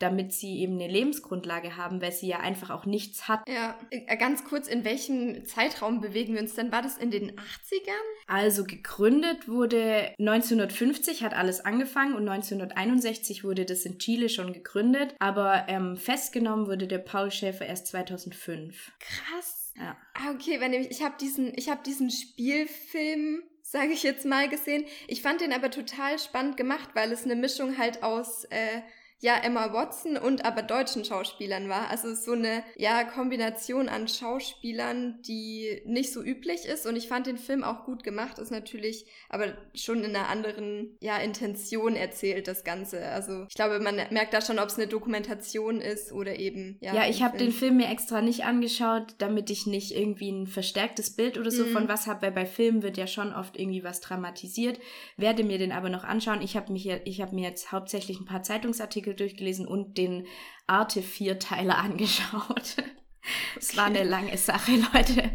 [0.00, 3.46] damit sie eben eine Lebensgrundlage haben, weil sie ja einfach auch nichts hat.
[3.48, 6.72] Ja, äh, ganz kurz, in welchem Zeitraum bewegen wir uns denn?
[6.72, 8.26] War das in den 80ern?
[8.26, 15.14] Also gegründet wurde 1950, hat alles angefangen und 1961 wurde das in Chile schon gegründet,
[15.18, 18.92] aber ähm, festgenommen wurde der Paul Schäfer erst 2005.
[18.98, 19.72] Krass.
[19.76, 19.96] Ja.
[20.14, 24.48] Ah, okay, wenn ich, ich habe diesen, ich habe diesen Spielfilm sage ich jetzt mal
[24.48, 24.84] gesehen.
[25.06, 28.82] Ich fand den aber total spannend gemacht, weil es eine Mischung halt aus äh,
[29.20, 31.90] ja Emma Watson und aber deutschen Schauspielern war.
[31.90, 36.86] Also so eine ja Kombination an Schauspielern, die nicht so üblich ist.
[36.86, 38.38] Und ich fand den Film auch gut gemacht.
[38.38, 43.06] Ist natürlich aber schon in einer anderen ja Intention erzählt das Ganze.
[43.08, 46.94] Also ich glaube, man merkt da schon, ob es eine Dokumentation ist oder eben ja.
[46.94, 51.14] Ja, ich habe den Film mir extra nicht angeschaut, damit ich nicht irgendwie ein verstärktes
[51.14, 51.72] Bild oder so mhm.
[51.72, 54.80] von was habe, weil bei Filmen wird ja schon oft irgendwie was dramatisiert.
[55.18, 56.40] Werde mir den aber noch anschauen.
[56.40, 60.26] Ich habe mich, ich habe mir jetzt hauptsächlich ein paar Zeitungsartikel Artikel durchgelesen und den
[60.66, 62.76] Arte-Vierteiler angeschaut.
[63.58, 63.76] Es okay.
[63.76, 65.30] war eine lange Sache, Leute.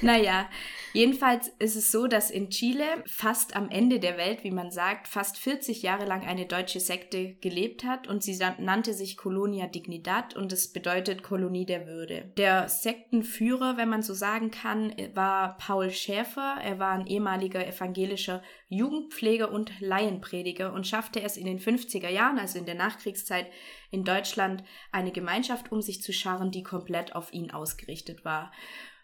[0.00, 0.48] Naja,
[0.92, 5.08] Jedenfalls ist es so, dass in Chile fast am Ende der Welt, wie man sagt,
[5.08, 10.36] fast 40 Jahre lang eine deutsche Sekte gelebt hat und sie nannte sich Colonia Dignidad
[10.36, 12.32] und es bedeutet Kolonie der Würde.
[12.36, 16.56] Der Sektenführer, wenn man so sagen kann, war Paul Schäfer.
[16.62, 22.38] Er war ein ehemaliger evangelischer Jugendpfleger und Laienprediger und schaffte es in den 50er Jahren,
[22.38, 23.46] also in der Nachkriegszeit
[23.90, 28.52] in Deutschland, eine Gemeinschaft um sich zu scharren, die komplett auf ihn ausgerichtet war.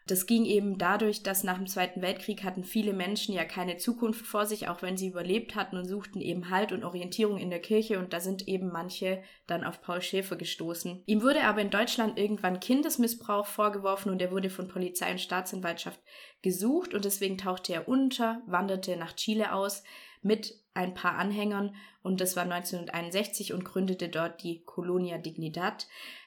[0.07, 4.27] Das ging eben dadurch, dass nach dem Zweiten Weltkrieg hatten viele Menschen ja keine Zukunft
[4.27, 7.61] vor sich, auch wenn sie überlebt hatten und suchten eben Halt und Orientierung in der
[7.61, 11.03] Kirche und da sind eben manche dann auf Paul Schäfer gestoßen.
[11.07, 16.01] Ihm wurde aber in Deutschland irgendwann Kindesmissbrauch vorgeworfen und er wurde von Polizei und Staatsanwaltschaft
[16.43, 19.85] gesucht und deswegen tauchte er unter, wanderte nach Chile aus
[20.21, 25.87] mit ein paar Anhängern und das war 1961 und gründete dort die Colonia Dignidad.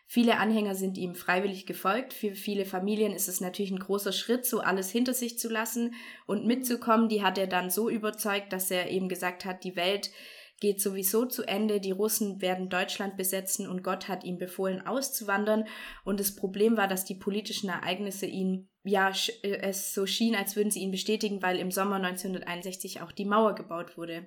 [0.10, 2.14] Viele Anhänger sind ihm freiwillig gefolgt.
[2.14, 5.96] Für viele Familien ist es natürlich ein großer Schritt, so alles hinter sich zu lassen
[6.26, 7.10] und mitzukommen.
[7.10, 10.10] Die hat er dann so überzeugt, dass er eben gesagt hat, die Welt
[10.60, 15.66] geht sowieso zu Ende, die Russen werden Deutschland besetzen und Gott hat ihm befohlen auszuwandern.
[16.06, 19.12] Und das Problem war, dass die politischen Ereignisse ihn, ja,
[19.44, 23.26] äh, es so schien, als würden sie ihn bestätigen, weil im Sommer 1961 auch die
[23.26, 24.26] Mauer gebaut wurde.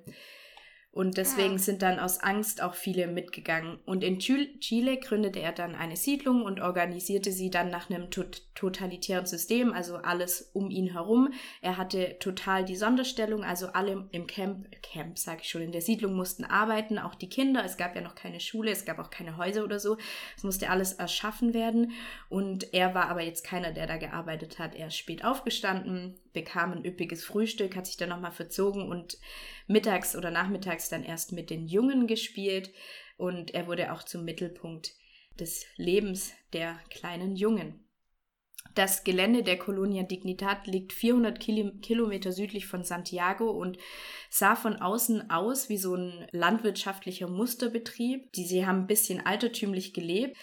[0.92, 1.58] Und deswegen ah.
[1.58, 3.78] sind dann aus Angst auch viele mitgegangen.
[3.86, 8.42] Und in Chile gründete er dann eine Siedlung und organisierte sie dann nach einem tot
[8.56, 11.32] totalitären System, also alles um ihn herum.
[11.62, 15.80] Er hatte total die Sonderstellung, also alle im Camp, Camp sage ich schon, in der
[15.80, 17.64] Siedlung mussten arbeiten, auch die Kinder.
[17.64, 19.96] Es gab ja noch keine Schule, es gab auch keine Häuser oder so.
[20.36, 21.92] Es musste alles erschaffen werden.
[22.28, 24.74] Und er war aber jetzt keiner, der da gearbeitet hat.
[24.74, 29.18] Er ist spät aufgestanden, bekam ein üppiges Frühstück, hat sich dann nochmal verzogen und
[29.66, 32.72] mittags oder nachmittags dann erst mit den Jungen gespielt
[33.16, 34.94] und er wurde auch zum Mittelpunkt
[35.38, 37.84] des Lebens der kleinen Jungen.
[38.74, 43.78] Das Gelände der Colonia Dignidad liegt 400 Kilometer südlich von Santiago und
[44.28, 48.32] sah von außen aus wie so ein landwirtschaftlicher Musterbetrieb.
[48.32, 50.36] Die, sie haben ein bisschen altertümlich gelebt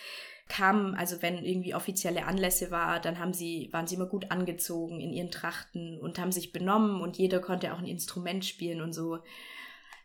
[0.47, 4.99] kamen, also wenn irgendwie offizielle Anlässe war, dann haben sie, waren sie immer gut angezogen
[4.99, 8.93] in ihren Trachten und haben sich benommen und jeder konnte auch ein Instrument spielen und
[8.93, 9.19] so.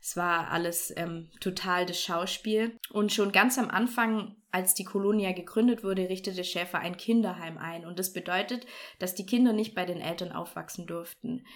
[0.01, 2.77] Es war alles ähm, total das Schauspiel.
[2.91, 7.87] Und schon ganz am Anfang, als die Kolonia gegründet wurde, richtete Schäfer ein Kinderheim ein.
[7.87, 8.67] Und das bedeutet,
[8.99, 11.47] dass die Kinder nicht bei den Eltern aufwachsen durften.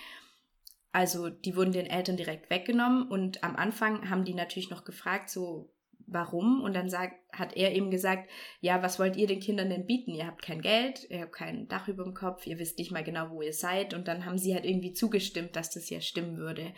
[0.92, 5.28] Also die wurden den Eltern direkt weggenommen und am Anfang haben die natürlich noch gefragt,
[5.28, 5.70] so
[6.06, 6.62] warum?
[6.62, 8.28] Und dann sagt, hat er eben gesagt,
[8.60, 10.14] ja, was wollt ihr den Kindern denn bieten?
[10.14, 13.04] Ihr habt kein Geld, ihr habt kein Dach über dem Kopf, ihr wisst nicht mal
[13.04, 13.94] genau, wo ihr seid.
[13.94, 16.72] Und dann haben sie halt irgendwie zugestimmt, dass das ja stimmen würde.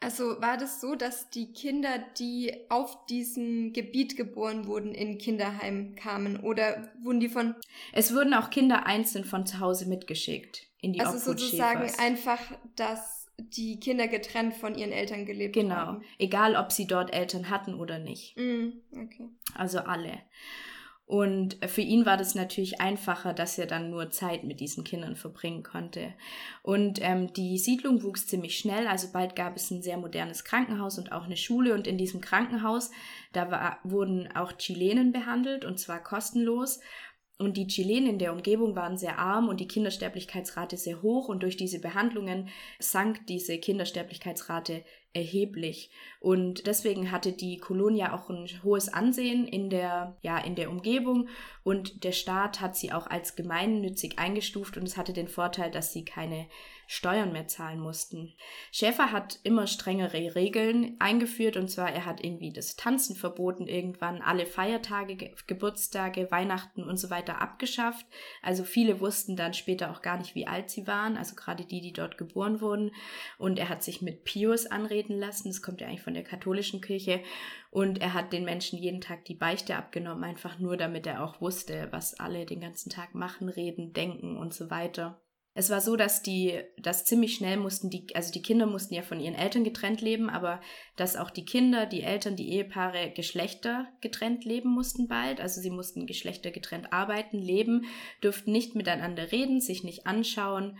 [0.00, 5.94] Also war das so, dass die Kinder, die auf diesem Gebiet geboren wurden, in Kinderheim
[5.94, 7.54] kamen oder wurden die von...
[7.92, 12.38] Es wurden auch Kinder einzeln von zu Hause mitgeschickt in die Also sozusagen einfach,
[12.76, 15.74] dass die Kinder getrennt von ihren Eltern gelebt genau.
[15.74, 15.98] haben.
[15.98, 18.36] Genau, egal ob sie dort Eltern hatten oder nicht.
[18.36, 19.28] Mm, okay.
[19.54, 20.20] Also alle.
[21.06, 25.16] Und für ihn war das natürlich einfacher, dass er dann nur Zeit mit diesen Kindern
[25.16, 26.14] verbringen konnte.
[26.62, 28.86] Und ähm, die Siedlung wuchs ziemlich schnell.
[28.86, 31.74] Also bald gab es ein sehr modernes Krankenhaus und auch eine Schule.
[31.74, 32.90] Und in diesem Krankenhaus,
[33.34, 36.80] da war, wurden auch Chilenen behandelt und zwar kostenlos.
[37.36, 41.28] Und die Chilenen in der Umgebung waren sehr arm und die Kindersterblichkeitsrate sehr hoch.
[41.28, 45.90] Und durch diese Behandlungen sank diese Kindersterblichkeitsrate erheblich.
[46.20, 51.28] Und deswegen hatte die Kolonia auch ein hohes Ansehen in der, ja, in der Umgebung.
[51.64, 54.76] Und der Staat hat sie auch als gemeinnützig eingestuft.
[54.76, 56.46] Und es hatte den Vorteil, dass sie keine
[56.94, 58.34] Steuern mehr zahlen mussten.
[58.70, 64.22] Schäfer hat immer strengere Regeln eingeführt und zwar er hat irgendwie das Tanzen verboten, irgendwann
[64.22, 68.06] alle Feiertage, Geburtstage, Weihnachten und so weiter abgeschafft.
[68.42, 71.80] Also viele wussten dann später auch gar nicht, wie alt sie waren, also gerade die,
[71.80, 72.92] die dort geboren wurden.
[73.38, 76.80] Und er hat sich mit Pius anreden lassen, das kommt ja eigentlich von der katholischen
[76.80, 77.20] Kirche.
[77.72, 81.40] Und er hat den Menschen jeden Tag die Beichte abgenommen, einfach nur damit er auch
[81.40, 85.20] wusste, was alle den ganzen Tag machen, reden, denken und so weiter.
[85.56, 89.02] Es war so, dass die, dass ziemlich schnell mussten die, also die Kinder mussten ja
[89.02, 90.60] von ihren Eltern getrennt leben, aber
[90.96, 95.40] dass auch die Kinder, die Eltern, die Ehepaare Geschlechter getrennt leben mussten bald.
[95.40, 97.86] Also sie mussten Geschlechter getrennt arbeiten, leben,
[98.20, 100.76] durften nicht miteinander reden, sich nicht anschauen.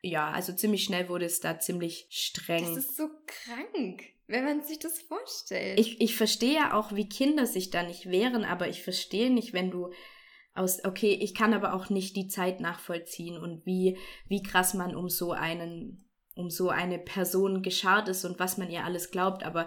[0.00, 2.62] Ja, also ziemlich schnell wurde es da ziemlich streng.
[2.62, 5.80] Das ist so krank, wenn man sich das vorstellt.
[5.80, 9.54] Ich, ich verstehe ja auch, wie Kinder sich da nicht wehren, aber ich verstehe nicht,
[9.54, 9.90] wenn du
[10.54, 14.94] aus, okay, ich kann aber auch nicht die Zeit nachvollziehen und wie, wie krass man
[14.94, 19.42] um so einen, um so eine Person geschart ist und was man ihr alles glaubt,
[19.42, 19.66] aber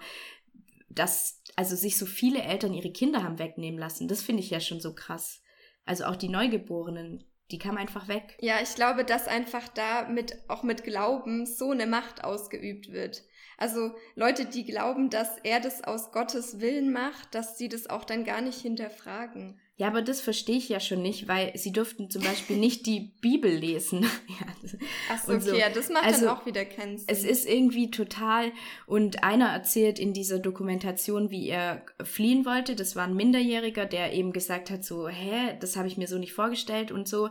[0.90, 4.60] dass, also sich so viele Eltern ihre Kinder haben wegnehmen lassen, das finde ich ja
[4.60, 5.42] schon so krass.
[5.86, 8.38] Also auch die Neugeborenen, die kam einfach weg.
[8.42, 13.24] Ja, ich glaube, dass einfach da mit, auch mit Glauben so eine Macht ausgeübt wird.
[13.58, 18.06] Also Leute, die glauben, dass er das aus Gottes Willen macht, dass sie das auch
[18.06, 19.60] dann gar nicht hinterfragen.
[19.80, 23.12] Ja, aber das verstehe ich ja schon nicht, weil sie durften zum Beispiel nicht die
[23.22, 24.02] Bibel lesen.
[24.28, 24.80] ja,
[25.12, 25.56] Ach so, okay, so.
[25.56, 27.08] ja, das macht also, dann auch wieder keinen Sinn.
[27.08, 28.52] Es ist irgendwie total,
[28.88, 32.76] und einer erzählt in dieser Dokumentation, wie er fliehen wollte.
[32.76, 36.18] Das war ein Minderjähriger, der eben gesagt hat, so, hä, das habe ich mir so
[36.18, 37.30] nicht vorgestellt und so.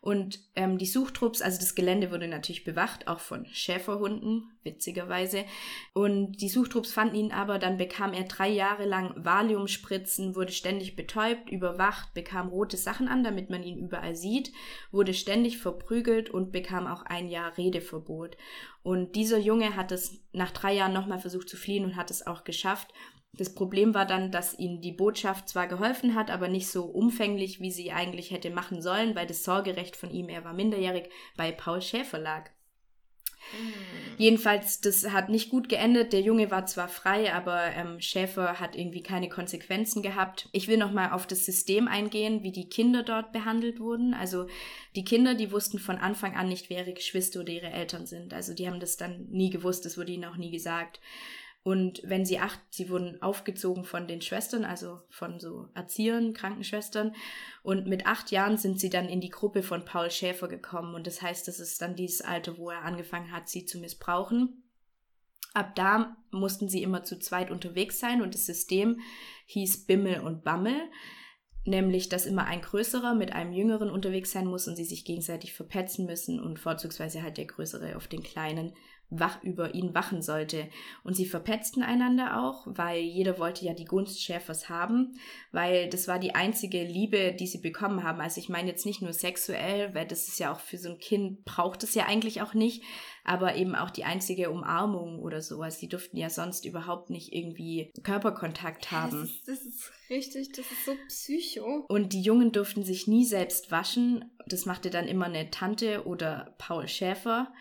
[0.00, 5.44] Und ähm, die Suchtrupps, also das Gelände wurde natürlich bewacht, auch von Schäferhunden, witzigerweise.
[5.92, 10.94] Und die Suchtrupps fanden ihn aber, dann bekam er drei Jahre lang Valiumspritzen, wurde ständig
[10.94, 14.52] betäubt, überwacht, bekam rote Sachen an, damit man ihn überall sieht,
[14.92, 18.36] wurde ständig verprügelt und bekam auch ein Jahr Redeverbot.
[18.82, 22.26] Und dieser Junge hat es nach drei Jahren nochmal versucht zu fliehen und hat es
[22.26, 22.92] auch geschafft.
[23.32, 27.60] Das Problem war dann, dass ihnen die Botschaft zwar geholfen hat, aber nicht so umfänglich,
[27.60, 31.52] wie sie eigentlich hätte machen sollen, weil das Sorgerecht von ihm, er war minderjährig, bei
[31.52, 32.50] Paul Schäfer lag.
[33.52, 34.18] Mhm.
[34.18, 36.12] Jedenfalls, das hat nicht gut geendet.
[36.12, 40.48] Der Junge war zwar frei, aber ähm, Schäfer hat irgendwie keine Konsequenzen gehabt.
[40.52, 44.14] Ich will nochmal auf das System eingehen, wie die Kinder dort behandelt wurden.
[44.14, 44.48] Also
[44.96, 48.34] die Kinder, die wussten von Anfang an nicht, wer ihre Geschwister oder ihre Eltern sind.
[48.34, 51.00] Also die haben das dann nie gewusst, das wurde ihnen auch nie gesagt.
[51.62, 57.14] Und wenn sie acht, sie wurden aufgezogen von den Schwestern, also von so Erziehern, Krankenschwestern.
[57.62, 60.94] Und mit acht Jahren sind sie dann in die Gruppe von Paul Schäfer gekommen.
[60.94, 64.62] Und das heißt, das ist dann dieses Alter, wo er angefangen hat, sie zu missbrauchen.
[65.52, 69.00] Ab da mussten sie immer zu zweit unterwegs sein und das System
[69.46, 70.78] hieß Bimmel und Bammel
[71.68, 75.52] nämlich dass immer ein größerer mit einem jüngeren unterwegs sein muss und sie sich gegenseitig
[75.52, 78.72] verpetzen müssen und vorzugsweise halt der größere auf den kleinen
[79.10, 80.68] wach über ihn wachen sollte.
[81.02, 85.18] Und sie verpetzten einander auch, weil jeder wollte ja die Gunst Schäfers haben,
[85.50, 88.20] weil das war die einzige Liebe, die sie bekommen haben.
[88.20, 90.98] Also ich meine jetzt nicht nur sexuell, weil das ist ja auch für so ein
[90.98, 92.82] Kind braucht es ja eigentlich auch nicht,
[93.24, 95.62] aber eben auch die einzige Umarmung oder so.
[95.62, 99.22] Also sie durften ja sonst überhaupt nicht irgendwie Körperkontakt haben.
[99.22, 101.84] Das ist, das ist richtig, das ist so psycho.
[101.88, 104.26] Und die Jungen durften sich nie selbst waschen.
[104.46, 107.52] Das machte dann immer eine Tante oder Paul Schäfer.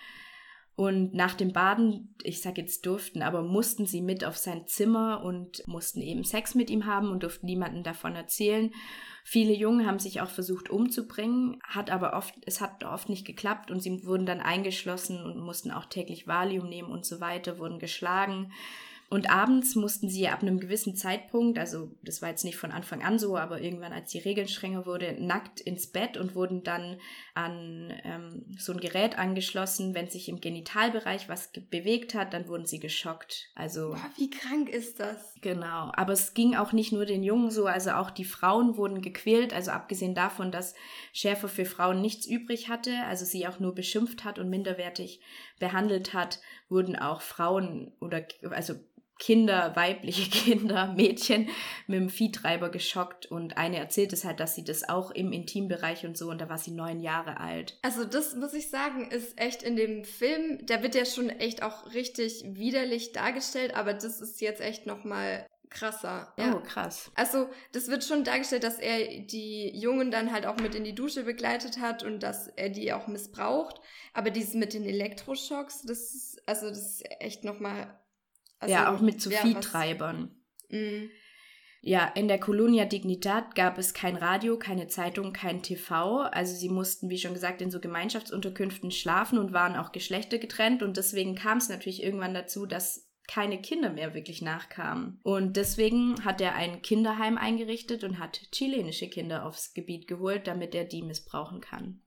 [0.78, 5.24] Und nach dem Baden, ich sag jetzt durften, aber mussten sie mit auf sein Zimmer
[5.24, 8.72] und mussten eben Sex mit ihm haben und durften niemanden davon erzählen.
[9.24, 13.72] Viele Jungen haben sich auch versucht umzubringen, hat aber oft, es hat oft nicht geklappt
[13.72, 17.80] und sie wurden dann eingeschlossen und mussten auch täglich Valium nehmen und so weiter, wurden
[17.80, 18.52] geschlagen.
[19.10, 23.02] Und abends mussten sie ab einem gewissen Zeitpunkt, also das war jetzt nicht von Anfang
[23.02, 26.98] an so, aber irgendwann, als die Regeln strenger wurde, nackt ins Bett und wurden dann
[27.34, 29.94] an ähm, so ein Gerät angeschlossen.
[29.94, 33.50] Wenn sich im Genitalbereich was bewegt hat, dann wurden sie geschockt.
[33.56, 35.36] Also Boah, wie krank ist das?
[35.42, 39.02] Genau, aber es ging auch nicht nur den Jungen so, also auch die Frauen wurden
[39.02, 39.54] gequält.
[39.54, 40.76] Also abgesehen davon, dass
[41.14, 45.22] Schärfer für Frauen nichts übrig hatte, also sie auch nur beschimpft hat und minderwertig
[45.60, 48.76] behandelt hat, wurden auch Frauen oder also
[49.20, 51.50] Kinder, weibliche Kinder, Mädchen
[51.88, 56.06] mit dem Viehtreiber geschockt und eine erzählt es halt, dass sie das auch im Intimbereich
[56.06, 57.78] und so und da war sie neun Jahre alt.
[57.82, 61.64] Also das muss ich sagen, ist echt in dem Film, der wird ja schon echt
[61.64, 66.34] auch richtig widerlich dargestellt, aber das ist jetzt echt nochmal krasser.
[66.38, 66.56] Ja.
[66.56, 67.12] Oh, krass.
[67.16, 70.96] Also, das wird schon dargestellt, dass er die Jungen dann halt auch mit in die
[70.96, 73.82] Dusche begleitet hat und dass er die auch missbraucht.
[74.14, 78.00] Aber dieses mit den Elektroschocks, das ist, also, das ist echt nochmal
[78.60, 80.36] also, ja, auch mit zu ja, Viehtreibern.
[80.70, 81.10] Mhm.
[81.82, 86.22] Ja, in der Colonia Dignidad gab es kein Radio, keine Zeitung, kein TV.
[86.24, 90.84] Also sie mussten, wie schon gesagt, in so Gemeinschaftsunterkünften schlafen und waren auch geschlechtergetrennt.
[90.84, 95.20] Und deswegen kam es natürlich irgendwann dazu, dass keine Kinder mehr wirklich nachkamen.
[95.24, 100.74] Und deswegen hat er ein Kinderheim eingerichtet und hat chilenische Kinder aufs Gebiet geholt, damit
[100.74, 102.02] er die missbrauchen kann.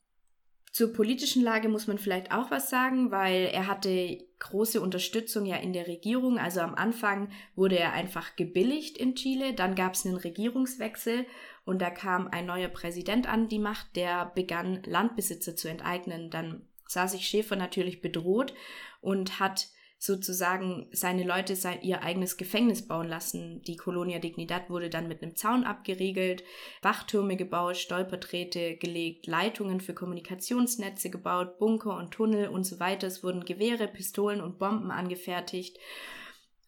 [0.72, 5.56] Zur politischen Lage muss man vielleicht auch was sagen, weil er hatte große Unterstützung ja
[5.56, 6.38] in der Regierung.
[6.38, 11.26] Also am Anfang wurde er einfach gebilligt in Chile, dann gab es einen Regierungswechsel
[11.64, 16.30] und da kam ein neuer Präsident an die Macht, der begann Landbesitzer zu enteignen.
[16.30, 18.54] Dann sah sich Schäfer natürlich bedroht
[19.00, 19.68] und hat
[20.02, 23.60] sozusagen seine Leute sein, ihr eigenes Gefängnis bauen lassen.
[23.64, 26.42] Die Colonia Dignidad wurde dann mit einem Zaun abgeriegelt,
[26.80, 33.08] Wachtürme gebaut, Stolperträte gelegt, Leitungen für Kommunikationsnetze gebaut, Bunker und Tunnel und so weiter.
[33.08, 35.78] Es wurden Gewehre, Pistolen und Bomben angefertigt.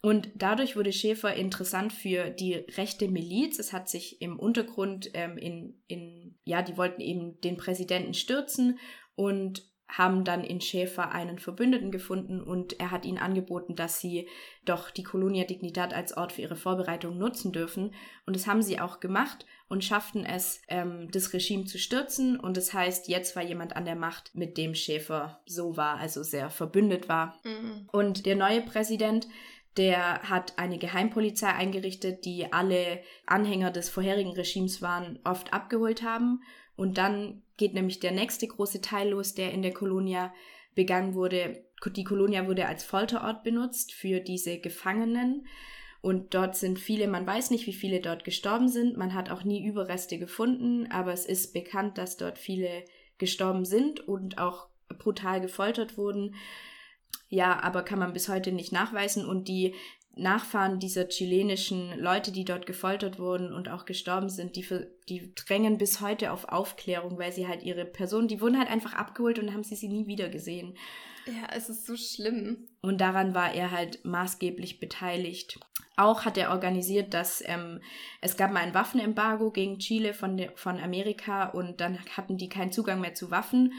[0.02, 3.58] Und dadurch wurde Schäfer interessant für die rechte Miliz.
[3.58, 8.78] Es hat sich im Untergrund ähm, in, in, ja, die wollten eben den Präsidenten stürzen
[9.14, 14.26] und haben dann in Schäfer einen Verbündeten gefunden und er hat ihnen angeboten, dass sie
[14.64, 17.94] doch die Colonia Dignidad als Ort für ihre Vorbereitung nutzen dürfen.
[18.24, 22.40] Und das haben sie auch gemacht und schafften es, ähm, das Regime zu stürzen.
[22.40, 26.22] Und das heißt, jetzt war jemand an der Macht, mit dem Schäfer so war, also
[26.22, 27.38] sehr verbündet war.
[27.44, 27.88] Mhm.
[27.92, 29.28] Und der neue Präsident,
[29.76, 36.40] der hat eine Geheimpolizei eingerichtet, die alle Anhänger des vorherigen Regimes waren, oft abgeholt haben
[36.76, 40.32] und dann geht nämlich der nächste große Teil los, der in der Kolonia
[40.74, 41.64] begangen wurde.
[41.96, 45.46] Die Kolonia wurde als Folterort benutzt für diese Gefangenen.
[46.00, 48.96] Und dort sind viele, man weiß nicht, wie viele dort gestorben sind.
[48.96, 52.84] Man hat auch nie Überreste gefunden, aber es ist bekannt, dass dort viele
[53.18, 54.66] gestorben sind und auch
[54.98, 56.34] brutal gefoltert wurden.
[57.28, 59.24] Ja, aber kann man bis heute nicht nachweisen.
[59.24, 59.74] Und die
[60.14, 65.34] Nachfahren dieser chilenischen Leute, die dort gefoltert wurden und auch gestorben sind, die, für, die
[65.34, 69.38] drängen bis heute auf Aufklärung, weil sie halt ihre Person, die wurden halt einfach abgeholt
[69.38, 70.76] und haben sie sie nie wieder gesehen.
[71.26, 72.68] Ja, es ist so schlimm.
[72.82, 75.58] Und daran war er halt maßgeblich beteiligt.
[75.96, 77.80] Auch hat er organisiert, dass ähm,
[78.20, 82.48] es gab mal ein Waffenembargo gegen Chile von, de, von Amerika und dann hatten die
[82.48, 83.72] keinen Zugang mehr zu Waffen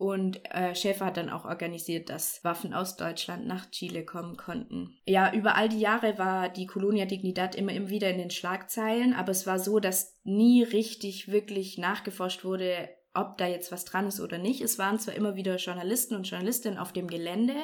[0.00, 4.98] und äh, Schäfer hat dann auch organisiert, dass Waffen aus Deutschland nach Chile kommen konnten.
[5.04, 9.12] Ja, über all die Jahre war die Colonia Dignidad immer, immer wieder in den Schlagzeilen,
[9.12, 14.06] aber es war so, dass nie richtig wirklich nachgeforscht wurde, ob da jetzt was dran
[14.06, 14.62] ist oder nicht.
[14.62, 17.56] Es waren zwar immer wieder Journalisten und Journalistinnen auf dem Gelände,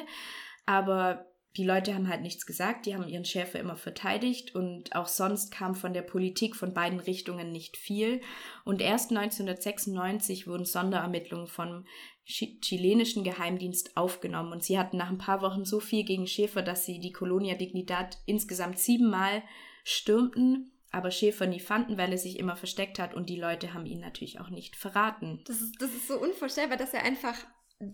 [0.67, 1.25] aber
[1.57, 5.51] die Leute haben halt nichts gesagt, die haben ihren Schäfer immer verteidigt und auch sonst
[5.51, 8.21] kam von der Politik von beiden Richtungen nicht viel.
[8.63, 11.85] Und erst 1996 wurden Sonderermittlungen vom
[12.25, 16.85] chilenischen Geheimdienst aufgenommen und sie hatten nach ein paar Wochen so viel gegen Schäfer, dass
[16.85, 19.41] sie die Colonia Dignidad insgesamt siebenmal
[19.83, 23.85] stürmten, aber Schäfer nie fanden, weil er sich immer versteckt hat und die Leute haben
[23.85, 25.41] ihn natürlich auch nicht verraten.
[25.47, 27.35] Das ist, das ist so unvorstellbar, dass er einfach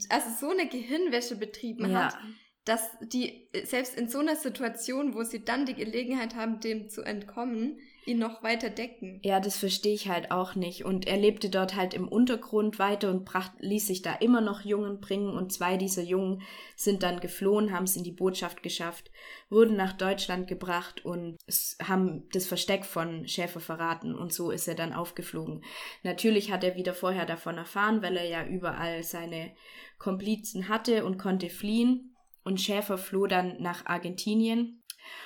[0.10, 2.06] also so eine Gehirnwäsche betrieben ja.
[2.06, 2.17] hat,
[2.65, 7.02] dass die selbst in so einer Situation, wo sie dann die Gelegenheit haben, dem zu
[7.02, 9.19] entkommen, ihn noch weiter decken.
[9.23, 10.86] Ja, das verstehe ich halt auch nicht.
[10.86, 14.62] Und er lebte dort halt im Untergrund weiter und bracht, ließ sich da immer noch
[14.62, 15.30] Jungen bringen.
[15.30, 16.41] Und zwei dieser Jungen
[16.76, 19.12] sind dann geflohen, haben es in die Botschaft geschafft,
[19.49, 21.38] wurden nach Deutschland gebracht und
[21.82, 24.15] haben das Versteck von Schäfer verraten.
[24.15, 25.63] Und so ist er dann aufgeflogen.
[26.04, 29.52] Natürlich hat er wieder vorher davon erfahren, weil er ja überall seine
[29.97, 32.12] Komplizen hatte und konnte fliehen.
[32.43, 34.84] Und Schäfer floh dann nach Argentinien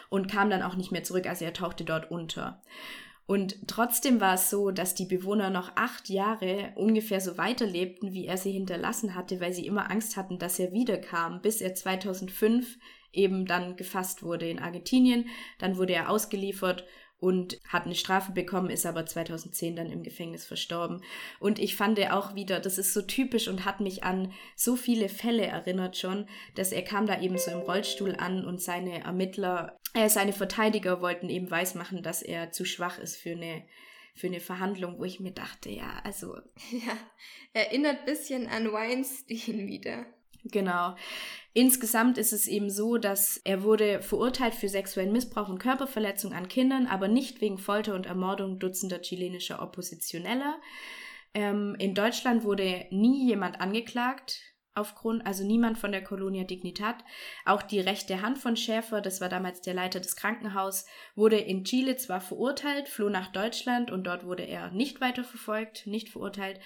[0.10, 2.62] und kam dann auch nicht mehr zurück, also er tauchte dort unter.
[3.28, 8.26] Und trotzdem war es so, dass die Bewohner noch acht Jahre ungefähr so weiterlebten, wie
[8.26, 12.78] er sie hinterlassen hatte, weil sie immer Angst hatten, dass er wiederkam, bis er 2005
[13.12, 15.26] eben dann gefasst wurde in Argentinien.
[15.60, 16.86] Dann wurde er ausgeliefert
[17.20, 21.02] und hat eine Strafe bekommen, ist aber 2010 dann im Gefängnis verstorben.
[21.40, 25.10] Und ich fand auch wieder, das ist so typisch und hat mich an so viele
[25.10, 29.76] Fälle erinnert schon, dass er kam da eben so im Rollstuhl an und seine Ermittler,
[29.94, 33.64] äh, seine Verteidiger wollten eben weismachen, dass er zu schwach ist für eine
[34.18, 36.36] für eine Verhandlung, wo ich mir dachte, ja, also.
[36.72, 36.98] Ja,
[37.54, 40.08] erinnert bisschen an Weinstein wieder.
[40.46, 40.96] Genau.
[41.54, 46.48] Insgesamt ist es eben so, dass er wurde verurteilt für sexuellen Missbrauch und Körperverletzung an
[46.48, 50.60] Kindern, aber nicht wegen Folter und Ermordung dutzender chilenischer Oppositioneller.
[51.34, 54.40] Ähm, in Deutschland wurde nie jemand angeklagt
[54.78, 57.04] aufgrund, also niemand von der Colonia Dignidad.
[57.46, 61.64] Auch die rechte Hand von Schäfer, das war damals der Leiter des Krankenhauses, wurde in
[61.64, 66.60] Chile zwar verurteilt, floh nach Deutschland und dort wurde er nicht weiter verfolgt, nicht verurteilt.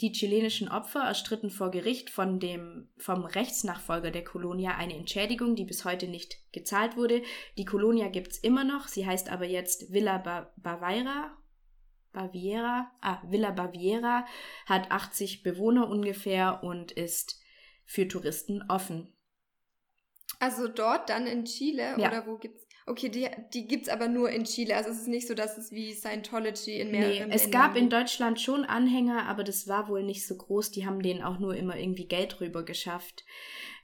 [0.00, 5.64] Die chilenischen Opfer erstritten vor Gericht von dem, vom Rechtsnachfolger der Colonia eine Entschädigung, die
[5.64, 7.22] bis heute nicht gezahlt wurde.
[7.56, 11.36] Die Colonia gibt's immer noch, sie heißt aber jetzt Villa ba Baviera.
[12.12, 14.24] Baviera, ah, Villa Baviera,
[14.66, 17.40] hat 80 Bewohner ungefähr und ist
[17.84, 19.12] für Touristen offen.
[20.40, 22.08] Also dort dann in Chile ja.
[22.08, 24.74] oder wo gibt's Okay, die, die gibt es aber nur in Chile.
[24.76, 27.90] Also es ist nicht so, dass es wie Scientology in mehreren Nee, es gab in
[27.90, 30.70] Deutschland schon Anhänger, aber das war wohl nicht so groß.
[30.70, 33.24] Die haben denen auch nur immer irgendwie Geld rüber geschafft.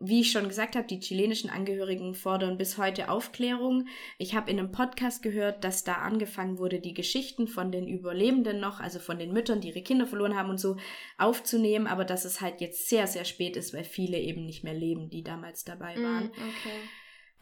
[0.01, 3.87] Wie ich schon gesagt habe, die chilenischen Angehörigen fordern bis heute Aufklärung.
[4.19, 8.59] Ich habe in einem Podcast gehört, dass da angefangen wurde, die Geschichten von den Überlebenden
[8.59, 10.77] noch, also von den Müttern, die ihre Kinder verloren haben und so,
[11.19, 14.75] aufzunehmen, aber dass es halt jetzt sehr, sehr spät ist, weil viele eben nicht mehr
[14.75, 16.25] leben, die damals dabei mm, waren.
[16.25, 16.81] Mm, okay.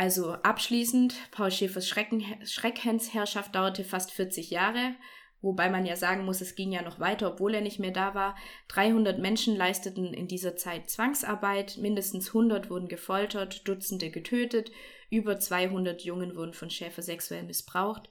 [0.03, 4.97] Also abschließend, Paul Schäfers Schreckhensherrschaft dauerte fast 40 Jahre,
[5.43, 8.13] wobei man ja sagen muss, es ging ja noch weiter, obwohl er nicht mehr da
[8.13, 8.37] war.
[8.67, 14.73] 300 Menschen leisteten in dieser Zeit Zwangsarbeit, mindestens 100 wurden gefoltert, Dutzende getötet,
[15.09, 18.11] über 200 Jungen wurden von Schäfer sexuell missbraucht.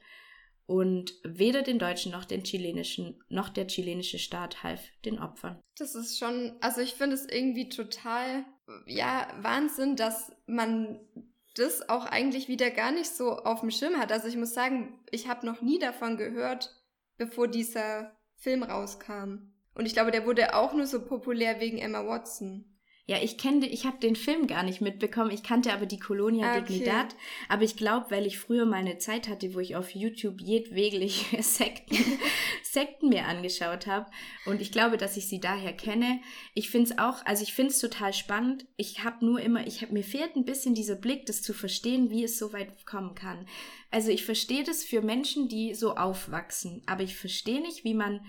[0.68, 5.60] Und weder den deutschen noch den chilenischen noch der chilenische Staat half den Opfern.
[5.78, 8.46] Das ist schon, also ich finde es irgendwie total,
[8.86, 10.98] ja, Wahnsinn, dass man
[11.56, 14.12] das auch eigentlich wieder gar nicht so auf dem Schirm hat.
[14.12, 16.76] Also ich muss sagen, ich habe noch nie davon gehört,
[17.18, 19.54] bevor dieser Film rauskam.
[19.76, 22.71] Und ich glaube, der wurde auch nur so populär wegen Emma Watson.
[23.08, 25.32] Ja, ich kenne, ich habe den Film gar nicht mitbekommen.
[25.32, 26.62] Ich kannte aber die Colonia okay.
[26.62, 27.16] Dignidad.
[27.50, 31.42] Aber ich glaube, weil ich früher mal eine Zeit hatte, wo ich auf YouTube jedwegliche
[31.44, 31.98] Sekten,
[32.64, 34.10] Sekten mir angeschaut habe.
[34.46, 36.22] Und ich glaube, dass ich sie daher kenne.
[36.54, 38.66] Ich finde es auch, also ich finde es total spannend.
[38.78, 42.12] Ich habe nur immer, ich habe mir fehlt ein bisschen dieser Blick, das zu verstehen,
[42.12, 43.48] wie es so weit kommen kann.
[43.90, 46.84] Also ich verstehe das für Menschen, die so aufwachsen.
[46.86, 48.22] Aber ich verstehe nicht, wie man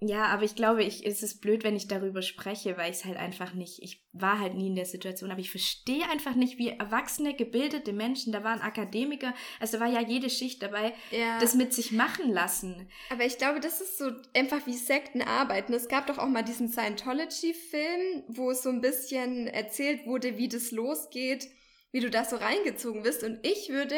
[0.00, 3.04] ja, aber ich glaube, ich, es ist blöd, wenn ich darüber spreche, weil ich es
[3.04, 6.56] halt einfach nicht, ich war halt nie in der Situation, aber ich verstehe einfach nicht,
[6.56, 11.40] wie erwachsene, gebildete Menschen, da waren Akademiker, also da war ja jede Schicht dabei, ja.
[11.40, 12.88] das mit sich machen lassen.
[13.10, 15.74] Aber ich glaube, das ist so einfach wie Sekten arbeiten.
[15.74, 20.48] Es gab doch auch mal diesen Scientology-Film, wo es so ein bisschen erzählt wurde, wie
[20.48, 21.48] das losgeht,
[21.90, 23.96] wie du da so reingezogen bist und ich würde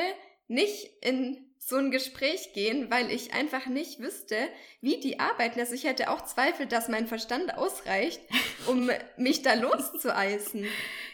[0.48, 4.36] nicht in so ein Gespräch gehen, weil ich einfach nicht wüsste,
[4.80, 5.60] wie die arbeiten.
[5.60, 8.20] Also ich hätte auch Zweifel, dass mein Verstand ausreicht,
[8.66, 10.66] um mich da loszueisen.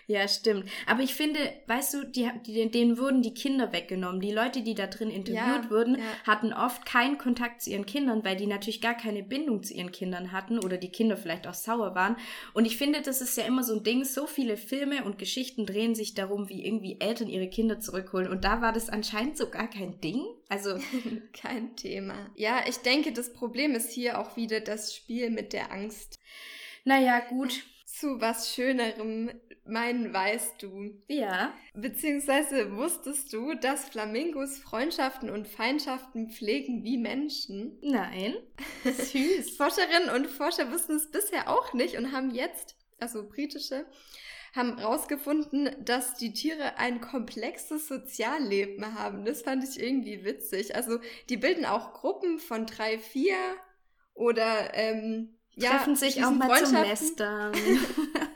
[0.09, 0.69] Ja, stimmt.
[0.87, 4.21] Aber ich finde, weißt du, die, die, denen wurden die Kinder weggenommen.
[4.21, 6.05] Die Leute, die da drin interviewt ja, wurden, ja.
[6.25, 9.91] hatten oft keinen Kontakt zu ihren Kindern, weil die natürlich gar keine Bindung zu ihren
[9.91, 12.17] Kindern hatten oder die Kinder vielleicht auch sauer waren.
[12.55, 14.05] Und ich finde, das ist ja immer so ein Ding.
[14.05, 18.29] So viele Filme und Geschichten drehen sich darum, wie irgendwie Eltern ihre Kinder zurückholen.
[18.29, 20.25] Und da war das anscheinend so gar kein Ding.
[20.49, 20.79] Also
[21.33, 22.31] kein Thema.
[22.37, 26.21] Ja, ich denke, das Problem ist hier auch wieder das Spiel mit der Angst.
[26.85, 27.65] Naja, gut.
[27.87, 29.31] Zu was Schönerem
[29.69, 30.95] meinen weißt du.
[31.09, 31.53] Ja.
[31.75, 37.79] Beziehungsweise wusstest du, dass Flamingos Freundschaften und Feindschaften pflegen wie Menschen?
[37.83, 38.37] Nein.
[38.85, 39.57] Süß.
[39.57, 43.87] Forscherinnen und Forscher wussten es bisher auch nicht und haben jetzt, also britische,
[44.55, 49.25] haben herausgefunden, dass die Tiere ein komplexes Sozialleben haben.
[49.25, 50.75] Das fand ich irgendwie witzig.
[50.75, 50.99] Also
[51.29, 53.37] die bilden auch Gruppen von drei, vier
[54.15, 57.53] oder ähm, treffen ja, sich auch mal zum Lästern.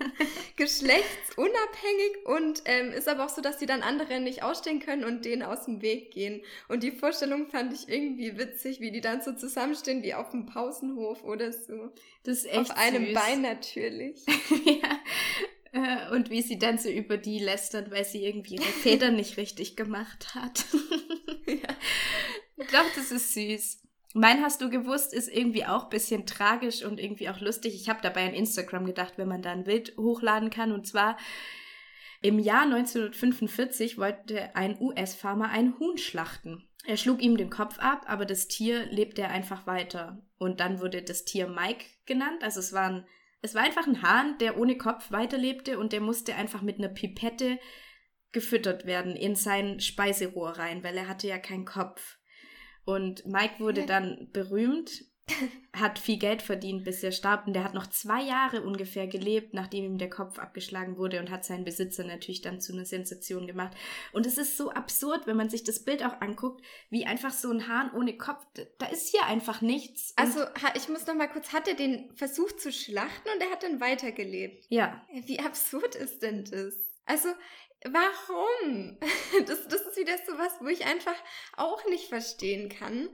[0.61, 5.25] geschlechtsunabhängig und ähm, ist aber auch so, dass die dann andere nicht ausstehen können und
[5.25, 6.43] denen aus dem Weg gehen.
[6.69, 10.45] Und die Vorstellung fand ich irgendwie witzig, wie die dann so zusammenstehen wie auf dem
[10.45, 11.91] Pausenhof oder so.
[12.25, 13.15] Das ist echt Auf einem süß.
[13.15, 14.27] Bein natürlich.
[14.67, 15.01] ja.
[15.73, 19.39] Äh, und wie sie dann so über die lästern, weil sie irgendwie ihre Federn nicht
[19.39, 20.67] richtig gemacht hat.
[21.47, 21.75] ja.
[22.59, 23.80] Doch, das ist süß.
[24.13, 27.75] Mein hast du gewusst ist irgendwie auch ein bisschen tragisch und irgendwie auch lustig.
[27.75, 30.73] Ich habe dabei an Instagram gedacht, wenn man da ein Bild hochladen kann.
[30.73, 31.17] Und zwar
[32.21, 36.69] im Jahr 1945 wollte ein US-Farmer ein Huhn schlachten.
[36.85, 40.21] Er schlug ihm den Kopf ab, aber das Tier lebte einfach weiter.
[40.39, 42.43] Und dann wurde das Tier Mike genannt.
[42.43, 43.07] Also es war, ein,
[43.43, 46.89] es war einfach ein Hahn, der ohne Kopf weiterlebte und der musste einfach mit einer
[46.89, 47.61] Pipette
[48.33, 52.19] gefüttert werden in sein Speiserohr rein, weil er hatte ja keinen Kopf.
[52.85, 55.05] Und Mike wurde dann berühmt,
[55.73, 57.47] hat viel Geld verdient, bis er starb.
[57.47, 61.31] Und der hat noch zwei Jahre ungefähr gelebt, nachdem ihm der Kopf abgeschlagen wurde und
[61.31, 63.77] hat seinen Besitzer natürlich dann zu einer Sensation gemacht.
[64.13, 67.51] Und es ist so absurd, wenn man sich das Bild auch anguckt, wie einfach so
[67.51, 68.45] ein Hahn ohne Kopf.
[68.79, 70.13] Da ist hier einfach nichts.
[70.17, 70.41] Also,
[70.75, 73.81] ich muss noch mal kurz, hat er den versucht zu schlachten und er hat dann
[73.81, 74.67] weitergelebt?
[74.69, 75.01] Ja.
[75.27, 76.75] Wie absurd ist denn das?
[77.07, 77.29] Also,
[77.85, 78.99] Warum?
[79.47, 81.15] Das, das ist wieder so was, wo ich einfach
[81.57, 83.09] auch nicht verstehen kann.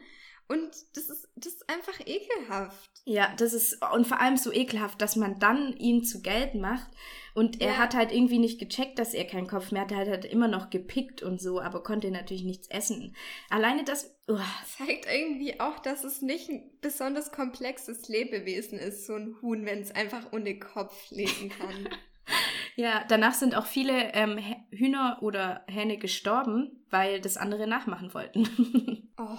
[0.48, 2.90] Und das ist, das ist einfach ekelhaft.
[3.04, 6.88] Ja, das ist, und vor allem so ekelhaft, dass man dann ihn zu Geld macht.
[7.34, 7.76] Und er ja.
[7.78, 9.94] hat halt irgendwie nicht gecheckt, dass er keinen Kopf mehr hatte.
[9.94, 13.14] Er hat halt immer noch gepickt und so, aber konnte natürlich nichts essen.
[13.50, 14.38] Alleine das uh.
[14.78, 19.82] zeigt irgendwie auch, dass es nicht ein besonders komplexes Lebewesen ist, so ein Huhn, wenn
[19.82, 21.88] es einfach ohne Kopf leben kann.
[22.78, 24.36] Ja, danach sind auch viele ähm,
[24.70, 29.08] Hühner oder Hähne gestorben, weil das andere nachmachen wollten.
[29.18, 29.38] oh.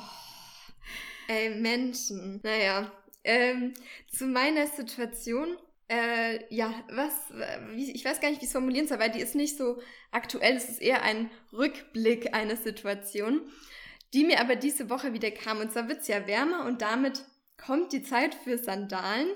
[1.27, 2.39] Ey, Menschen.
[2.43, 2.91] Naja.
[3.23, 3.73] Ähm,
[4.11, 5.57] zu meiner Situation.
[5.89, 7.13] Äh, ja, was,
[7.73, 10.55] wie, ich weiß gar nicht, wie es formulieren soll, weil die ist nicht so aktuell.
[10.55, 13.41] Es ist eher ein Rückblick einer Situation,
[14.13, 15.59] die mir aber diese Woche wieder kam.
[15.59, 17.23] Und zwar wird es ja wärmer und damit
[17.57, 19.29] kommt die Zeit für Sandalen.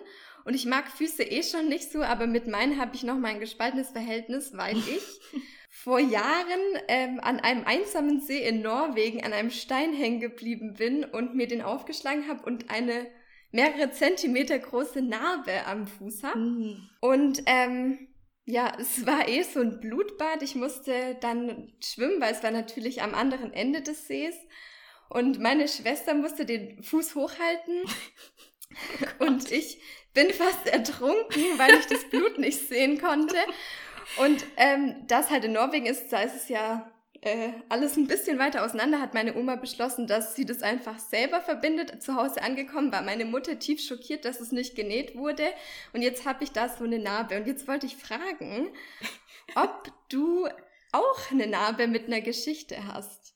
[0.44, 3.30] Und ich mag Füße eh schon nicht so, aber mit meinen habe ich noch mal
[3.30, 5.22] ein gespaltenes Verhältnis, weil ich
[5.74, 6.60] vor Jahren
[6.90, 11.48] ähm, an einem einsamen See in Norwegen an einem Stein hängen geblieben bin und mir
[11.48, 13.08] den aufgeschlagen habe und eine
[13.52, 16.40] mehrere Zentimeter große Narbe am Fuß habe.
[16.40, 16.90] Mhm.
[17.00, 18.10] Und ähm,
[18.44, 20.44] ja, es war eh so ein Blutbad.
[20.44, 24.36] Ich musste dann schwimmen, weil es war natürlich am anderen Ende des Sees.
[25.10, 27.84] Und meine Schwester musste den Fuß hochhalten.
[29.20, 29.82] Oh und ich
[30.14, 33.36] bin fast ertrunken, weil ich das Blut nicht sehen konnte.
[34.18, 36.92] Und ähm, das halt in Norwegen ist, da ist es ja
[37.22, 41.42] äh, alles ein bisschen weiter auseinander, hat meine Oma beschlossen, dass sie das einfach selber
[41.42, 42.02] verbindet.
[42.02, 45.46] Zu Hause angekommen war meine Mutter tief schockiert, dass es nicht genäht wurde.
[45.94, 47.38] Und jetzt habe ich da so eine Narbe.
[47.38, 48.70] Und jetzt wollte ich fragen,
[49.56, 50.48] ob du
[50.92, 53.36] auch eine Narbe mit einer Geschichte hast.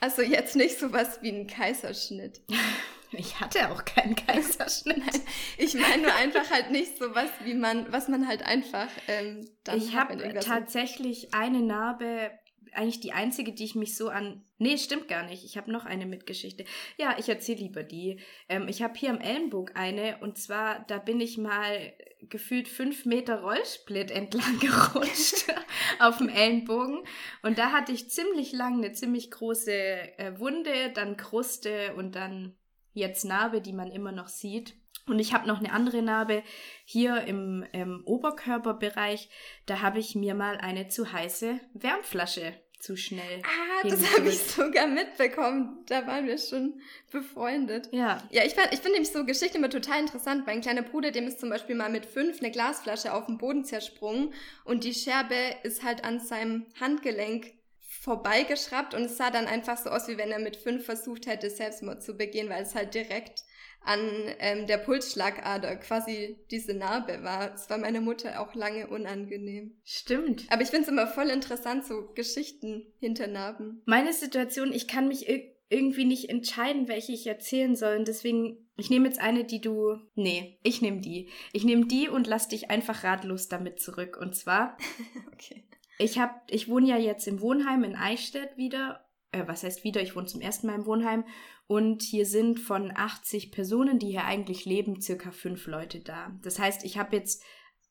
[0.00, 2.42] Also jetzt nicht sowas wie ein Kaiserschnitt.
[3.12, 5.22] Ich hatte auch keinen Kaiserschnitt.
[5.56, 9.48] ich meine nur einfach halt nicht so was, wie man, was man halt einfach ähm,
[9.64, 12.30] dann Ich habe tatsächlich eine Narbe,
[12.72, 14.44] eigentlich die einzige, die ich mich so an.
[14.58, 15.44] Nee, stimmt gar nicht.
[15.44, 16.64] Ich habe noch eine Mitgeschichte.
[16.98, 18.20] Ja, ich erzähle lieber die.
[18.48, 23.06] Ähm, ich habe hier am Ellenbogen eine und zwar, da bin ich mal gefühlt fünf
[23.06, 25.46] Meter Rollsplit entlang gerutscht
[25.98, 27.04] auf dem Ellenbogen.
[27.42, 32.57] Und da hatte ich ziemlich lang eine ziemlich große äh, Wunde, dann Kruste und dann
[32.98, 34.74] jetzt Narbe, die man immer noch sieht.
[35.06, 36.42] Und ich habe noch eine andere Narbe
[36.84, 39.30] hier im, im Oberkörperbereich.
[39.66, 43.42] Da habe ich mir mal eine zu heiße Wärmflasche zu schnell.
[43.42, 45.84] Ah, das habe ich sogar mitbekommen.
[45.86, 46.80] Da waren wir schon
[47.10, 47.88] befreundet.
[47.92, 48.22] Ja.
[48.30, 50.46] Ja, ich, ich finde nämlich so Geschichten immer total interessant.
[50.46, 53.64] Mein kleiner Bruder, dem ist zum Beispiel mal mit fünf eine Glasflasche auf den Boden
[53.64, 54.32] zersprungen
[54.64, 55.34] und die Scherbe
[55.64, 57.52] ist halt an seinem Handgelenk
[58.00, 61.50] vorbeigeschraubt und es sah dann einfach so aus, wie wenn er mit fünf versucht hätte,
[61.50, 63.42] Selbstmord zu begehen, weil es halt direkt
[63.82, 64.00] an
[64.40, 67.54] ähm, der Pulsschlagader quasi diese Narbe war.
[67.54, 69.78] Es war meiner Mutter auch lange unangenehm.
[69.84, 70.44] Stimmt.
[70.50, 73.82] Aber ich finde es immer voll interessant, so Geschichten hinter Narben.
[73.86, 75.28] Meine Situation, ich kann mich
[75.70, 77.96] irgendwie nicht entscheiden, welche ich erzählen soll.
[77.96, 79.96] Und deswegen, ich nehme jetzt eine, die du.
[80.14, 81.28] Nee, ich nehme die.
[81.52, 84.18] Ich nehme die und lass dich einfach ratlos damit zurück.
[84.20, 84.76] Und zwar.
[85.32, 85.64] okay.
[85.98, 89.04] Ich habe, ich wohne ja jetzt im Wohnheim in Eichstätt wieder.
[89.32, 90.00] Äh, was heißt wieder?
[90.00, 91.24] Ich wohne zum ersten Mal im Wohnheim.
[91.66, 96.32] Und hier sind von 80 Personen, die hier eigentlich leben, circa fünf Leute da.
[96.42, 97.42] Das heißt, ich habe jetzt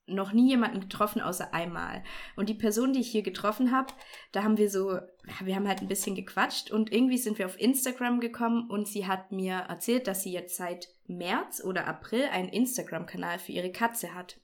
[0.07, 2.03] noch nie jemanden getroffen, außer einmal.
[2.35, 3.93] Und die Person, die ich hier getroffen habe,
[4.31, 4.99] da haben wir so,
[5.43, 9.05] wir haben halt ein bisschen gequatscht und irgendwie sind wir auf Instagram gekommen und sie
[9.05, 14.15] hat mir erzählt, dass sie jetzt seit März oder April einen Instagram-Kanal für ihre Katze
[14.15, 14.39] hat.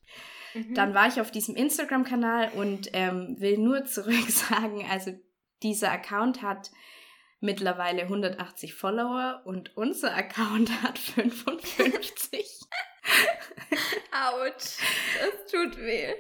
[0.54, 0.74] Mhm.
[0.74, 5.12] Dann war ich auf diesem Instagram-Kanal und ähm, will nur zurück sagen, also
[5.62, 6.72] dieser Account hat
[7.40, 12.60] mittlerweile 180 Follower und unser Account hat 55.
[14.12, 14.78] Autsch,
[15.20, 16.14] das tut weh.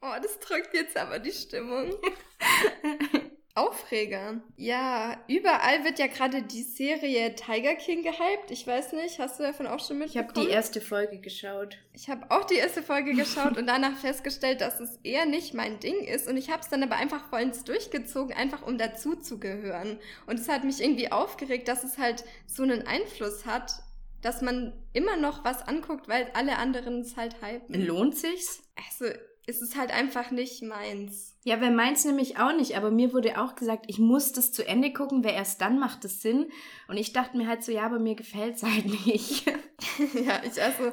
[0.00, 1.94] Oh, das drückt jetzt aber die Stimmung.
[3.56, 4.40] Aufreger.
[4.56, 8.50] Ja, überall wird ja gerade die Serie Tiger King gehypt.
[8.50, 10.28] Ich weiß nicht, hast du davon auch schon mitbekommen?
[10.28, 11.78] Ich habe die erste Folge geschaut.
[11.92, 15.78] Ich habe auch die erste Folge geschaut und danach festgestellt, dass es eher nicht mein
[15.78, 16.26] Ding ist.
[16.26, 20.00] Und ich habe es dann aber einfach vollends durchgezogen, einfach um dazu zu gehören.
[20.26, 23.84] Und es hat mich irgendwie aufgeregt, dass es halt so einen Einfluss hat,
[24.20, 27.86] dass man immer noch was anguckt, weil alle anderen es halt hypen.
[27.86, 28.62] Lohnt sich's?
[28.88, 29.14] Also,
[29.46, 31.33] es ist halt einfach nicht meins.
[31.46, 34.66] Ja, wer meins nämlich auch nicht, aber mir wurde auch gesagt, ich muss das zu
[34.66, 36.50] Ende gucken, weil erst dann macht es Sinn.
[36.88, 39.46] Und ich dachte mir halt so, ja, aber mir gefällt es halt nicht.
[40.14, 40.92] ja, ich also,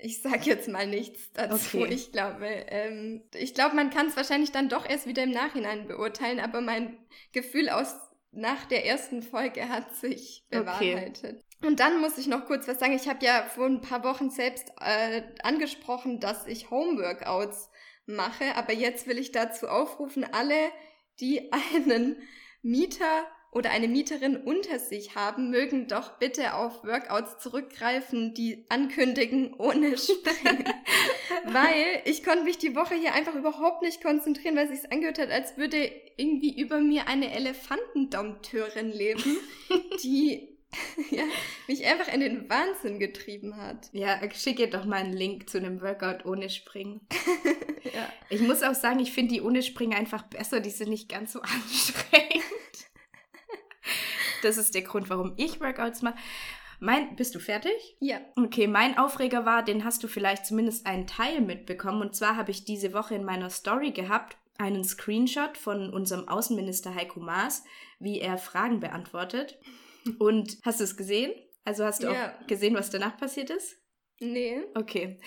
[0.00, 1.78] ich sag jetzt mal nichts dazu.
[1.78, 1.94] Okay.
[1.94, 5.86] Ich glaube, ähm, ich glaube, man kann es wahrscheinlich dann doch erst wieder im Nachhinein
[5.86, 6.98] beurteilen, aber mein
[7.32, 7.94] Gefühl aus
[8.32, 11.36] nach der ersten Folge hat sich bewahrheitet.
[11.36, 11.66] Okay.
[11.68, 12.94] Und dann muss ich noch kurz was sagen.
[12.94, 17.70] Ich habe ja vor ein paar Wochen selbst äh, angesprochen, dass ich Homeworkouts
[18.06, 18.56] mache.
[18.56, 20.70] Aber jetzt will ich dazu aufrufen, alle,
[21.20, 22.16] die einen
[22.62, 29.54] Mieter oder eine Mieterin unter sich haben, mögen doch bitte auf Workouts zurückgreifen, die ankündigen
[29.54, 30.64] ohne Springen.
[31.44, 35.20] weil ich konnte mich die Woche hier einfach überhaupt nicht konzentrieren, weil es sich angehört
[35.20, 39.36] hat, als würde irgendwie über mir eine Elefantendompteurin leben,
[40.02, 40.53] die
[41.10, 41.24] ja,
[41.66, 43.88] mich einfach in den Wahnsinn getrieben hat.
[43.92, 47.00] Ja, schicke doch mal einen Link zu einem Workout ohne Springen.
[47.84, 48.08] ja.
[48.30, 51.32] Ich muss auch sagen, ich finde die ohne Springen einfach besser, die sind nicht ganz
[51.32, 52.44] so anstrengend.
[54.42, 56.16] das ist der Grund, warum ich Workouts mache.
[56.80, 57.96] Mein, bist du fertig?
[58.00, 58.20] Ja.
[58.36, 62.02] Okay, mein Aufreger war, den hast du vielleicht zumindest einen Teil mitbekommen.
[62.02, 66.94] Und zwar habe ich diese Woche in meiner Story gehabt, einen Screenshot von unserem Außenminister
[66.94, 67.64] Heiko Maas,
[67.98, 69.58] wie er Fragen beantwortet.
[70.18, 71.32] Und hast du es gesehen?
[71.64, 72.34] Also hast du ja.
[72.40, 73.76] auch gesehen, was danach passiert ist?
[74.20, 74.62] Nee.
[74.74, 75.18] Okay.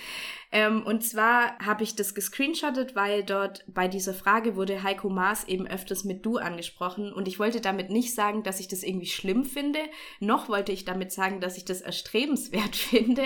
[0.50, 5.44] Ähm, und zwar habe ich das gescreenshottet, weil dort bei dieser Frage wurde Heiko Maas
[5.44, 7.12] eben öfters mit du angesprochen.
[7.12, 9.80] Und ich wollte damit nicht sagen, dass ich das irgendwie schlimm finde,
[10.22, 13.24] noch wollte ich damit sagen, dass ich das erstrebenswert finde.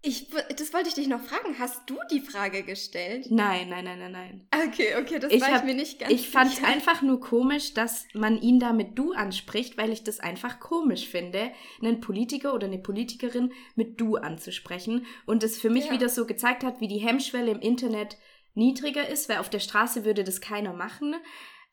[0.00, 1.58] Ich, das wollte ich dich noch fragen.
[1.58, 3.26] Hast du die Frage gestellt?
[3.30, 4.48] Nein, nein, nein, nein, nein.
[4.68, 7.20] Okay, okay, das ich war hab, ich mir nicht ganz Ich fand es einfach nur
[7.20, 11.50] komisch, dass man ihn da mit du anspricht, weil ich das einfach komisch finde,
[11.82, 15.03] einen Politiker oder eine Politikerin mit du anzusprechen.
[15.26, 15.92] Und es für mich ja.
[15.92, 18.16] wieder so gezeigt hat, wie die Hemmschwelle im Internet
[18.54, 21.14] niedriger ist, weil auf der Straße würde das keiner machen.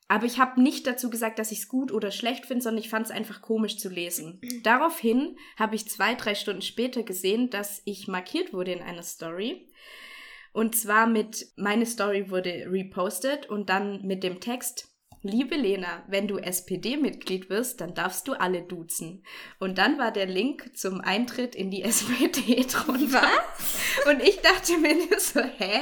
[0.08, 2.90] Aber ich habe nicht dazu gesagt, dass ich es gut oder schlecht finde, sondern ich
[2.90, 4.40] fand es einfach komisch zu lesen.
[4.62, 9.70] Daraufhin habe ich zwei, drei Stunden später gesehen, dass ich markiert wurde in einer Story.
[10.52, 14.91] Und zwar mit, meine Story wurde repostet und dann mit dem Text,
[15.24, 19.24] Liebe Lena, wenn du SPD-Mitglied wirst, dann darfst du alle duzen.
[19.60, 23.22] Und dann war der Link zum Eintritt in die SPD drunter.
[23.22, 24.06] Was?
[24.10, 25.80] Und ich dachte mir so, hä?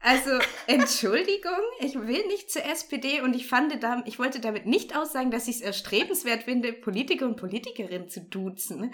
[0.00, 0.30] Also,
[0.66, 5.30] Entschuldigung, ich will nicht zur SPD und ich fand da, ich wollte damit nicht aussagen,
[5.30, 8.92] dass ich es erstrebenswert finde, Politiker und Politikerinnen zu duzen.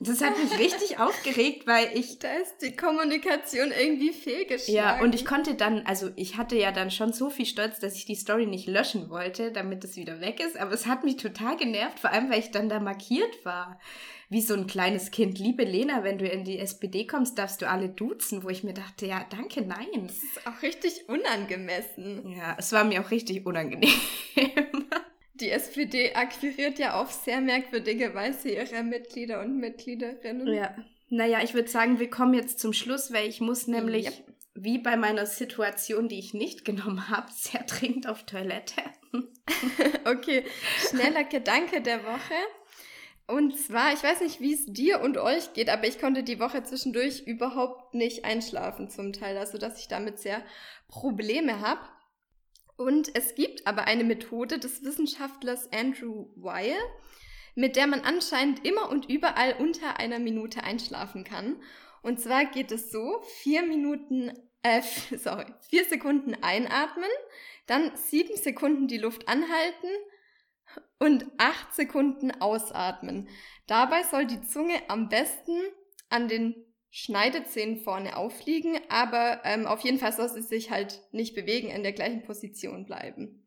[0.00, 2.18] Das hat mich richtig aufgeregt, weil ich.
[2.18, 4.74] Da ist die Kommunikation irgendwie fehlgeschlagen.
[4.74, 7.96] Ja, und ich konnte dann, also ich hatte ja dann schon so viel Stolz, dass
[7.96, 10.56] ich die Story nicht löschen wollte, damit es wieder weg ist.
[10.56, 13.78] Aber es hat mich total genervt, vor allem weil ich dann da markiert war
[14.32, 15.38] wie so ein kleines Kind.
[15.38, 18.72] Liebe Lena, wenn du in die SPD kommst, darfst du alle duzen, wo ich mir
[18.72, 20.06] dachte, ja, danke, nein.
[20.06, 22.30] Das ist auch richtig unangemessen.
[22.30, 23.92] Ja, es war mir auch richtig unangenehm.
[25.34, 30.46] Die SPD akquiriert ja auf sehr merkwürdige Weise ihre Mitglieder und Mitgliederinnen.
[30.52, 30.76] Ja.
[31.08, 34.24] Naja, ich würde sagen, wir kommen jetzt zum Schluss, weil ich muss nämlich, yep.
[34.54, 38.82] wie bei meiner Situation, die ich nicht genommen habe, sehr dringend auf Toilette.
[40.04, 40.44] okay,
[40.88, 42.34] schneller Gedanke der Woche.
[43.26, 46.40] Und zwar, ich weiß nicht, wie es dir und euch geht, aber ich konnte die
[46.40, 50.42] Woche zwischendurch überhaupt nicht einschlafen zum Teil, also dass ich damit sehr
[50.88, 51.80] Probleme habe.
[52.82, 56.74] Und es gibt aber eine Methode des Wissenschaftlers Andrew Weil,
[57.54, 61.62] mit der man anscheinend immer und überall unter einer Minute einschlafen kann.
[62.02, 64.32] Und zwar geht es so, vier Minuten,
[64.64, 64.82] äh,
[65.16, 67.08] sorry, vier Sekunden einatmen,
[67.66, 69.88] dann sieben Sekunden die Luft anhalten
[70.98, 73.28] und acht Sekunden ausatmen.
[73.68, 75.56] Dabei soll die Zunge am besten
[76.10, 81.34] an den Schneidezähnen vorne aufliegen, aber ähm, auf jeden Fall soll sie sich halt nicht
[81.34, 83.41] bewegen, in der gleichen Position bleiben.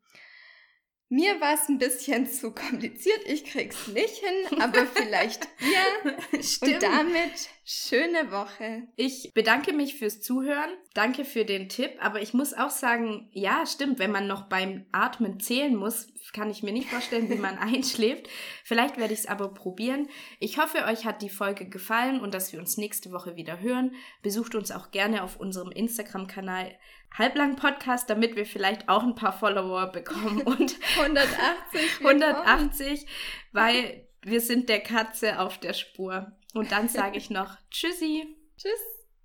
[1.08, 5.48] Mir war es ein bisschen zu kompliziert, ich krieg's nicht hin, aber vielleicht
[6.34, 6.42] ihr.
[6.42, 6.74] Stimmt.
[6.74, 8.88] Und damit schöne Woche.
[8.96, 10.70] Ich bedanke mich fürs Zuhören.
[10.94, 14.86] Danke für den Tipp, aber ich muss auch sagen, ja, stimmt, wenn man noch beim
[14.92, 18.28] Atmen zählen muss, kann ich mir nicht vorstellen, wie man einschläft.
[18.64, 20.08] Vielleicht werde ich es aber probieren.
[20.40, 23.96] Ich hoffe, euch hat die Folge gefallen und dass wir uns nächste Woche wieder hören.
[24.22, 26.76] Besucht uns auch gerne auf unserem Instagram-Kanal
[27.14, 33.06] halblang Podcast, damit wir vielleicht auch ein paar Follower bekommen und 180 180,
[33.52, 36.32] weil wir sind der Katze auf der Spur.
[36.54, 38.36] Und dann sage ich noch Tschüssi.
[38.58, 38.95] Tschüss.